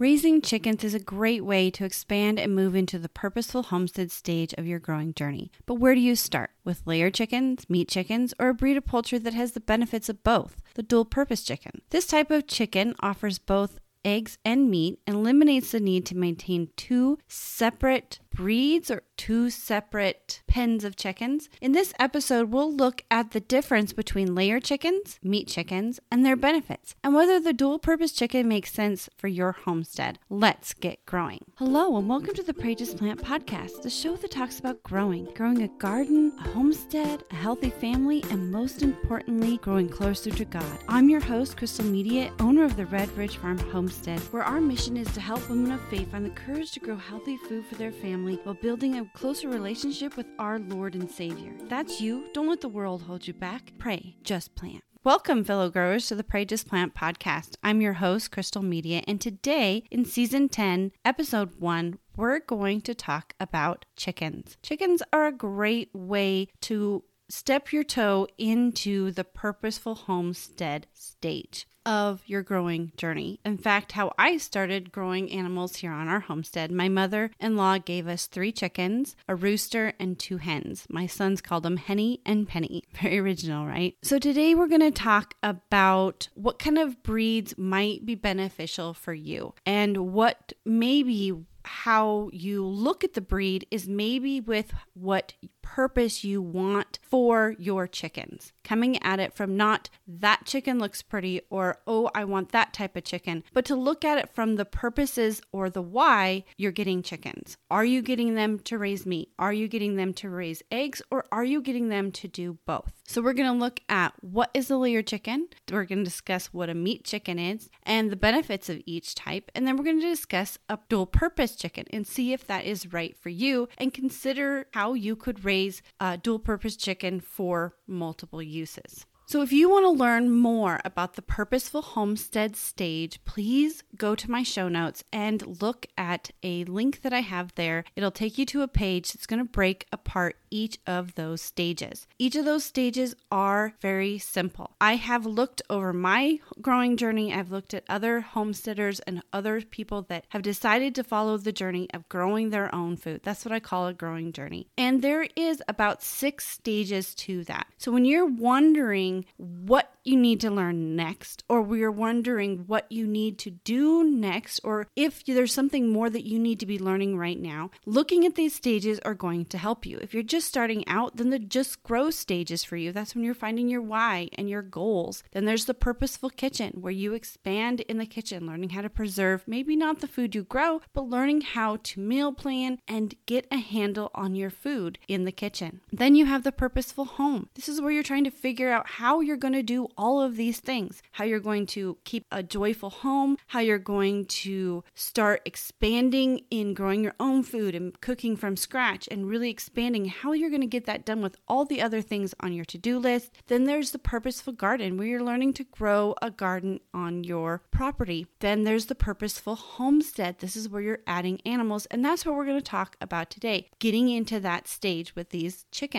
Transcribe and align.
Raising 0.00 0.40
chickens 0.40 0.82
is 0.82 0.94
a 0.94 0.98
great 0.98 1.44
way 1.44 1.70
to 1.72 1.84
expand 1.84 2.38
and 2.38 2.54
move 2.54 2.74
into 2.74 2.98
the 2.98 3.10
purposeful 3.10 3.64
homestead 3.64 4.10
stage 4.10 4.54
of 4.54 4.66
your 4.66 4.78
growing 4.78 5.12
journey. 5.12 5.52
But 5.66 5.74
where 5.74 5.94
do 5.94 6.00
you 6.00 6.16
start? 6.16 6.52
With 6.64 6.86
layer 6.86 7.10
chickens, 7.10 7.68
meat 7.68 7.86
chickens, 7.86 8.32
or 8.38 8.48
a 8.48 8.54
breed 8.54 8.78
of 8.78 8.86
poultry 8.86 9.18
that 9.18 9.34
has 9.34 9.52
the 9.52 9.60
benefits 9.60 10.08
of 10.08 10.24
both, 10.24 10.62
the 10.72 10.82
dual 10.82 11.04
purpose 11.04 11.42
chicken? 11.42 11.82
This 11.90 12.06
type 12.06 12.30
of 12.30 12.46
chicken 12.46 12.94
offers 13.00 13.38
both 13.38 13.78
eggs 14.02 14.38
and 14.42 14.70
meat 14.70 14.98
and 15.06 15.16
eliminates 15.16 15.72
the 15.72 15.80
need 15.80 16.06
to 16.06 16.16
maintain 16.16 16.70
two 16.76 17.18
separate 17.28 18.20
breeds 18.34 18.90
or 18.90 19.02
two 19.16 19.50
separate 19.50 20.42
pens 20.46 20.84
of 20.84 20.96
chickens. 20.96 21.48
In 21.60 21.72
this 21.72 21.92
episode, 21.98 22.50
we'll 22.50 22.72
look 22.72 23.04
at 23.10 23.32
the 23.32 23.40
difference 23.40 23.92
between 23.92 24.34
layer 24.34 24.60
chickens, 24.60 25.18
meat 25.22 25.46
chickens, 25.46 26.00
and 26.10 26.24
their 26.24 26.36
benefits, 26.36 26.94
and 27.04 27.14
whether 27.14 27.38
the 27.38 27.52
dual 27.52 27.78
purpose 27.78 28.12
chicken 28.12 28.48
makes 28.48 28.72
sense 28.72 29.10
for 29.16 29.28
your 29.28 29.52
homestead. 29.52 30.18
Let's 30.30 30.72
get 30.72 31.04
growing. 31.04 31.40
Hello, 31.56 31.96
and 31.96 32.08
welcome 32.08 32.34
to 32.34 32.42
the 32.42 32.54
Pray 32.54 32.74
Plant 32.74 33.22
podcast, 33.22 33.82
the 33.82 33.90
show 33.90 34.16
that 34.16 34.30
talks 34.30 34.58
about 34.58 34.82
growing, 34.84 35.26
growing 35.34 35.62
a 35.62 35.68
garden, 35.78 36.32
a 36.38 36.48
homestead, 36.48 37.24
a 37.30 37.34
healthy 37.34 37.70
family, 37.70 38.24
and 38.30 38.50
most 38.50 38.82
importantly, 38.82 39.58
growing 39.58 39.88
closer 39.88 40.30
to 40.30 40.44
God. 40.44 40.78
I'm 40.88 41.10
your 41.10 41.20
host, 41.20 41.56
Crystal 41.56 41.84
Media, 41.84 42.32
owner 42.40 42.64
of 42.64 42.76
the 42.76 42.86
Red 42.86 43.14
Ridge 43.18 43.36
Farm 43.36 43.58
Homestead, 43.58 44.20
where 44.32 44.44
our 44.44 44.60
mission 44.60 44.96
is 44.96 45.12
to 45.14 45.20
help 45.20 45.46
women 45.50 45.72
of 45.72 45.88
faith 45.88 46.10
find 46.10 46.24
the 46.24 46.30
courage 46.30 46.70
to 46.72 46.80
grow 46.80 46.96
healthy 46.96 47.36
food 47.36 47.66
for 47.66 47.74
their 47.74 47.92
family 47.92 48.19
while 48.20 48.54
building 48.54 48.98
a 48.98 49.04
closer 49.14 49.48
relationship 49.48 50.16
with 50.16 50.26
our 50.38 50.58
Lord 50.58 50.94
and 50.94 51.10
Savior. 51.10 51.52
That's 51.68 52.00
you. 52.00 52.26
Don't 52.34 52.48
let 52.48 52.60
the 52.60 52.68
world 52.68 53.02
hold 53.02 53.26
you 53.26 53.32
back. 53.32 53.72
Pray, 53.78 54.16
just 54.22 54.54
plant. 54.54 54.84
Welcome, 55.02 55.44
fellow 55.44 55.70
growers, 55.70 56.06
to 56.08 56.14
the 56.14 56.22
Pray 56.22 56.44
Just 56.44 56.68
Plant 56.68 56.94
podcast. 56.94 57.56
I'm 57.64 57.80
your 57.80 57.94
host, 57.94 58.30
Crystal 58.30 58.62
Media, 58.62 59.02
and 59.06 59.18
today 59.18 59.84
in 59.90 60.04
season 60.04 60.50
10, 60.50 60.92
episode 61.04 61.58
1, 61.58 61.98
we're 62.16 62.40
going 62.40 62.82
to 62.82 62.94
talk 62.94 63.32
about 63.40 63.86
chickens. 63.96 64.58
Chickens 64.62 65.02
are 65.12 65.26
a 65.26 65.32
great 65.32 65.88
way 65.94 66.48
to 66.60 67.04
step 67.30 67.72
your 67.72 67.84
toe 67.84 68.26
into 68.36 69.10
the 69.12 69.24
purposeful 69.24 69.94
homestead 69.94 70.86
stage 70.92 71.66
of 71.84 72.22
your 72.26 72.42
growing 72.42 72.92
journey. 72.96 73.40
In 73.44 73.58
fact, 73.58 73.92
how 73.92 74.12
I 74.18 74.36
started 74.36 74.92
growing 74.92 75.30
animals 75.30 75.76
here 75.76 75.92
on 75.92 76.08
our 76.08 76.20
homestead, 76.20 76.70
my 76.70 76.88
mother 76.88 77.30
in 77.40 77.56
law 77.56 77.78
gave 77.78 78.06
us 78.06 78.26
three 78.26 78.52
chickens, 78.52 79.16
a 79.28 79.34
rooster, 79.34 79.92
and 79.98 80.18
two 80.18 80.38
hens. 80.38 80.86
My 80.88 81.06
sons 81.06 81.40
called 81.40 81.62
them 81.62 81.76
Henny 81.76 82.20
and 82.24 82.46
Penny. 82.46 82.84
Very 83.00 83.18
original, 83.18 83.66
right? 83.66 83.96
So 84.02 84.18
today 84.18 84.54
we're 84.54 84.68
going 84.68 84.80
to 84.80 84.90
talk 84.90 85.34
about 85.42 86.28
what 86.34 86.58
kind 86.58 86.78
of 86.78 87.02
breeds 87.02 87.56
might 87.56 88.04
be 88.04 88.14
beneficial 88.14 88.94
for 88.94 89.14
you 89.14 89.54
and 89.66 90.12
what 90.12 90.52
maybe 90.64 91.34
how 91.64 92.30
you 92.32 92.64
look 92.64 93.04
at 93.04 93.14
the 93.14 93.20
breed 93.20 93.66
is 93.70 93.88
maybe 93.88 94.40
with 94.40 94.72
what 94.94 95.34
purpose 95.70 96.24
you 96.24 96.42
want 96.42 96.98
for 97.00 97.54
your 97.56 97.86
chickens. 97.86 98.52
Coming 98.64 99.00
at 99.04 99.20
it 99.20 99.32
from 99.32 99.56
not 99.56 99.88
that 100.08 100.44
chicken 100.44 100.80
looks 100.80 101.00
pretty 101.00 101.42
or 101.48 101.78
oh, 101.86 102.10
I 102.12 102.24
want 102.24 102.50
that 102.50 102.72
type 102.72 102.96
of 102.96 103.04
chicken, 103.04 103.44
but 103.52 103.64
to 103.66 103.76
look 103.76 104.04
at 104.04 104.18
it 104.18 104.34
from 104.34 104.56
the 104.56 104.64
purposes 104.64 105.40
or 105.52 105.70
the 105.70 105.80
why 105.80 106.42
you're 106.56 106.72
getting 106.72 107.02
chickens. 107.02 107.56
Are 107.70 107.84
you 107.84 108.02
getting 108.02 108.34
them 108.34 108.58
to 108.60 108.78
raise 108.78 109.06
meat? 109.06 109.30
Are 109.38 109.52
you 109.52 109.68
getting 109.68 109.94
them 109.94 110.12
to 110.14 110.28
raise 110.28 110.60
eggs 110.72 111.02
or 111.08 111.24
are 111.30 111.44
you 111.44 111.62
getting 111.62 111.88
them 111.88 112.10
to 112.12 112.26
do 112.26 112.58
both? 112.66 112.92
So 113.06 113.22
we're 113.22 113.32
going 113.32 113.52
to 113.52 113.58
look 113.58 113.80
at 113.88 114.12
what 114.20 114.50
is 114.54 114.70
a 114.70 114.76
layer 114.76 115.02
chicken. 115.02 115.48
We're 115.70 115.84
going 115.84 115.98
to 115.98 116.04
discuss 116.04 116.46
what 116.52 116.68
a 116.68 116.74
meat 116.74 117.04
chicken 117.04 117.38
is 117.38 117.68
and 117.84 118.10
the 118.10 118.16
benefits 118.16 118.68
of 118.68 118.80
each 118.86 119.14
type, 119.16 119.50
and 119.54 119.66
then 119.66 119.76
we're 119.76 119.84
going 119.84 120.00
to 120.00 120.08
discuss 120.08 120.58
a 120.68 120.78
dual 120.88 121.06
purpose 121.06 121.56
chicken 121.56 121.86
and 121.92 122.06
see 122.06 122.32
if 122.32 122.46
that 122.46 122.64
is 122.64 122.92
right 122.92 123.16
for 123.16 123.28
you 123.28 123.68
and 123.78 123.92
consider 123.92 124.66
how 124.74 124.94
you 124.94 125.16
could 125.16 125.44
raise 125.44 125.59
uh, 125.98 126.16
dual 126.22 126.38
purpose 126.38 126.76
chicken 126.76 127.20
for 127.20 127.74
multiple 127.86 128.42
uses. 128.42 129.06
So, 129.30 129.42
if 129.42 129.52
you 129.52 129.70
want 129.70 129.84
to 129.84 129.90
learn 129.90 130.28
more 130.28 130.80
about 130.84 131.14
the 131.14 131.22
Purposeful 131.22 131.82
Homestead 131.82 132.56
stage, 132.56 133.24
please 133.24 133.84
go 133.96 134.16
to 134.16 134.28
my 134.28 134.42
show 134.42 134.68
notes 134.68 135.04
and 135.12 135.62
look 135.62 135.86
at 135.96 136.32
a 136.42 136.64
link 136.64 137.02
that 137.02 137.12
I 137.12 137.20
have 137.20 137.54
there. 137.54 137.84
It'll 137.94 138.10
take 138.10 138.38
you 138.38 138.46
to 138.46 138.62
a 138.62 138.66
page 138.66 139.12
that's 139.12 139.26
going 139.26 139.38
to 139.38 139.44
break 139.44 139.86
apart 139.92 140.39
each 140.50 140.78
of 140.86 141.14
those 141.14 141.42
stages. 141.42 142.06
Each 142.18 142.36
of 142.36 142.44
those 142.44 142.64
stages 142.64 143.14
are 143.30 143.74
very 143.80 144.18
simple. 144.18 144.72
I 144.80 144.96
have 144.96 145.26
looked 145.26 145.62
over 145.70 145.92
my 145.92 146.40
growing 146.60 146.96
journey, 146.96 147.32
I've 147.32 147.50
looked 147.50 147.74
at 147.74 147.84
other 147.88 148.20
homesteaders 148.20 149.00
and 149.00 149.22
other 149.32 149.60
people 149.62 150.02
that 150.02 150.24
have 150.30 150.42
decided 150.42 150.94
to 150.94 151.04
follow 151.04 151.36
the 151.36 151.52
journey 151.52 151.88
of 151.92 152.08
growing 152.08 152.50
their 152.50 152.74
own 152.74 152.96
food. 152.96 153.20
That's 153.22 153.44
what 153.44 153.52
I 153.52 153.60
call 153.60 153.86
a 153.86 153.94
growing 153.94 154.32
journey. 154.32 154.68
And 154.76 155.02
there 155.02 155.26
is 155.36 155.62
about 155.68 156.02
six 156.02 156.46
stages 156.46 157.14
to 157.16 157.44
that. 157.44 157.66
So, 157.78 157.92
when 157.92 158.04
you're 158.04 158.26
wondering, 158.26 159.24
what 159.36 159.94
you 160.04 160.16
need 160.16 160.40
to 160.40 160.50
learn 160.50 160.96
next, 160.96 161.44
or 161.48 161.62
we're 161.62 161.90
wondering 161.90 162.64
what 162.66 162.90
you 162.90 163.06
need 163.06 163.38
to 163.38 163.50
do 163.50 164.04
next, 164.04 164.60
or 164.64 164.86
if 164.96 165.24
there's 165.24 165.52
something 165.52 165.88
more 165.88 166.10
that 166.10 166.26
you 166.26 166.38
need 166.38 166.60
to 166.60 166.66
be 166.66 166.78
learning 166.78 167.16
right 167.16 167.38
now, 167.38 167.70
looking 167.84 168.24
at 168.24 168.34
these 168.34 168.54
stages 168.54 168.98
are 169.00 169.14
going 169.14 169.44
to 169.46 169.58
help 169.58 169.84
you. 169.84 169.98
If 169.98 170.14
you're 170.14 170.22
just 170.22 170.39
starting 170.40 170.86
out, 170.88 171.16
then 171.16 171.30
the 171.30 171.38
just 171.38 171.82
grow 171.82 172.10
stages 172.10 172.64
for 172.64 172.76
you. 172.76 172.92
That's 172.92 173.14
when 173.14 173.24
you're 173.24 173.34
finding 173.34 173.68
your 173.68 173.82
why 173.82 174.28
and 174.36 174.48
your 174.48 174.62
goals. 174.62 175.22
Then 175.32 175.44
there's 175.44 175.66
the 175.66 175.74
purposeful 175.74 176.30
kitchen 176.30 176.78
where 176.80 176.92
you 176.92 177.14
expand 177.14 177.80
in 177.82 177.98
the 177.98 178.06
kitchen, 178.06 178.46
learning 178.46 178.70
how 178.70 178.82
to 178.82 178.90
preserve 178.90 179.44
maybe 179.46 179.76
not 179.76 180.00
the 180.00 180.08
food 180.08 180.34
you 180.34 180.42
grow, 180.42 180.80
but 180.92 181.08
learning 181.08 181.42
how 181.42 181.76
to 181.76 182.00
meal 182.00 182.32
plan 182.32 182.78
and 182.86 183.14
get 183.26 183.46
a 183.50 183.58
handle 183.58 184.10
on 184.14 184.34
your 184.34 184.50
food 184.50 184.98
in 185.08 185.24
the 185.24 185.32
kitchen. 185.32 185.80
Then 186.00 186.14
you 186.14 186.24
have 186.24 186.44
the 186.44 186.50
purposeful 186.50 187.04
home. 187.04 187.50
This 187.52 187.68
is 187.68 187.78
where 187.78 187.90
you're 187.90 188.02
trying 188.02 188.24
to 188.24 188.30
figure 188.30 188.72
out 188.72 188.88
how 188.88 189.20
you're 189.20 189.36
going 189.36 189.52
to 189.52 189.62
do 189.62 189.86
all 189.98 190.22
of 190.22 190.36
these 190.36 190.58
things 190.58 191.02
how 191.12 191.24
you're 191.24 191.40
going 191.40 191.66
to 191.66 191.98
keep 192.04 192.24
a 192.32 192.42
joyful 192.42 192.88
home, 192.88 193.36
how 193.48 193.60
you're 193.60 193.76
going 193.76 194.24
to 194.24 194.82
start 194.94 195.42
expanding 195.44 196.40
in 196.50 196.72
growing 196.72 197.04
your 197.04 197.12
own 197.20 197.42
food 197.42 197.74
and 197.74 198.00
cooking 198.00 198.34
from 198.34 198.56
scratch, 198.56 199.06
and 199.10 199.28
really 199.28 199.50
expanding 199.50 200.06
how 200.06 200.32
you're 200.32 200.48
going 200.48 200.62
to 200.62 200.66
get 200.66 200.86
that 200.86 201.04
done 201.04 201.20
with 201.20 201.36
all 201.46 201.66
the 201.66 201.82
other 201.82 202.00
things 202.00 202.34
on 202.40 202.54
your 202.54 202.64
to 202.64 202.78
do 202.78 202.98
list. 202.98 203.32
Then 203.48 203.64
there's 203.64 203.90
the 203.90 203.98
purposeful 203.98 204.54
garden 204.54 204.96
where 204.96 205.06
you're 205.06 205.22
learning 205.22 205.52
to 205.54 205.64
grow 205.64 206.14
a 206.22 206.30
garden 206.30 206.80
on 206.94 207.24
your 207.24 207.60
property. 207.70 208.26
Then 208.38 208.64
there's 208.64 208.86
the 208.86 208.94
purposeful 208.94 209.56
homestead. 209.56 210.38
This 210.38 210.56
is 210.56 210.66
where 210.66 210.80
you're 210.80 211.00
adding 211.06 211.42
animals, 211.44 211.84
and 211.90 212.02
that's 212.02 212.24
what 212.24 212.36
we're 212.36 212.46
going 212.46 212.56
to 212.56 212.62
talk 212.62 212.96
about 213.02 213.28
today 213.28 213.68
getting 213.80 214.08
into 214.08 214.40
that 214.40 214.66
stage 214.66 215.14
with 215.14 215.28
these 215.28 215.66
chickens. 215.70 215.89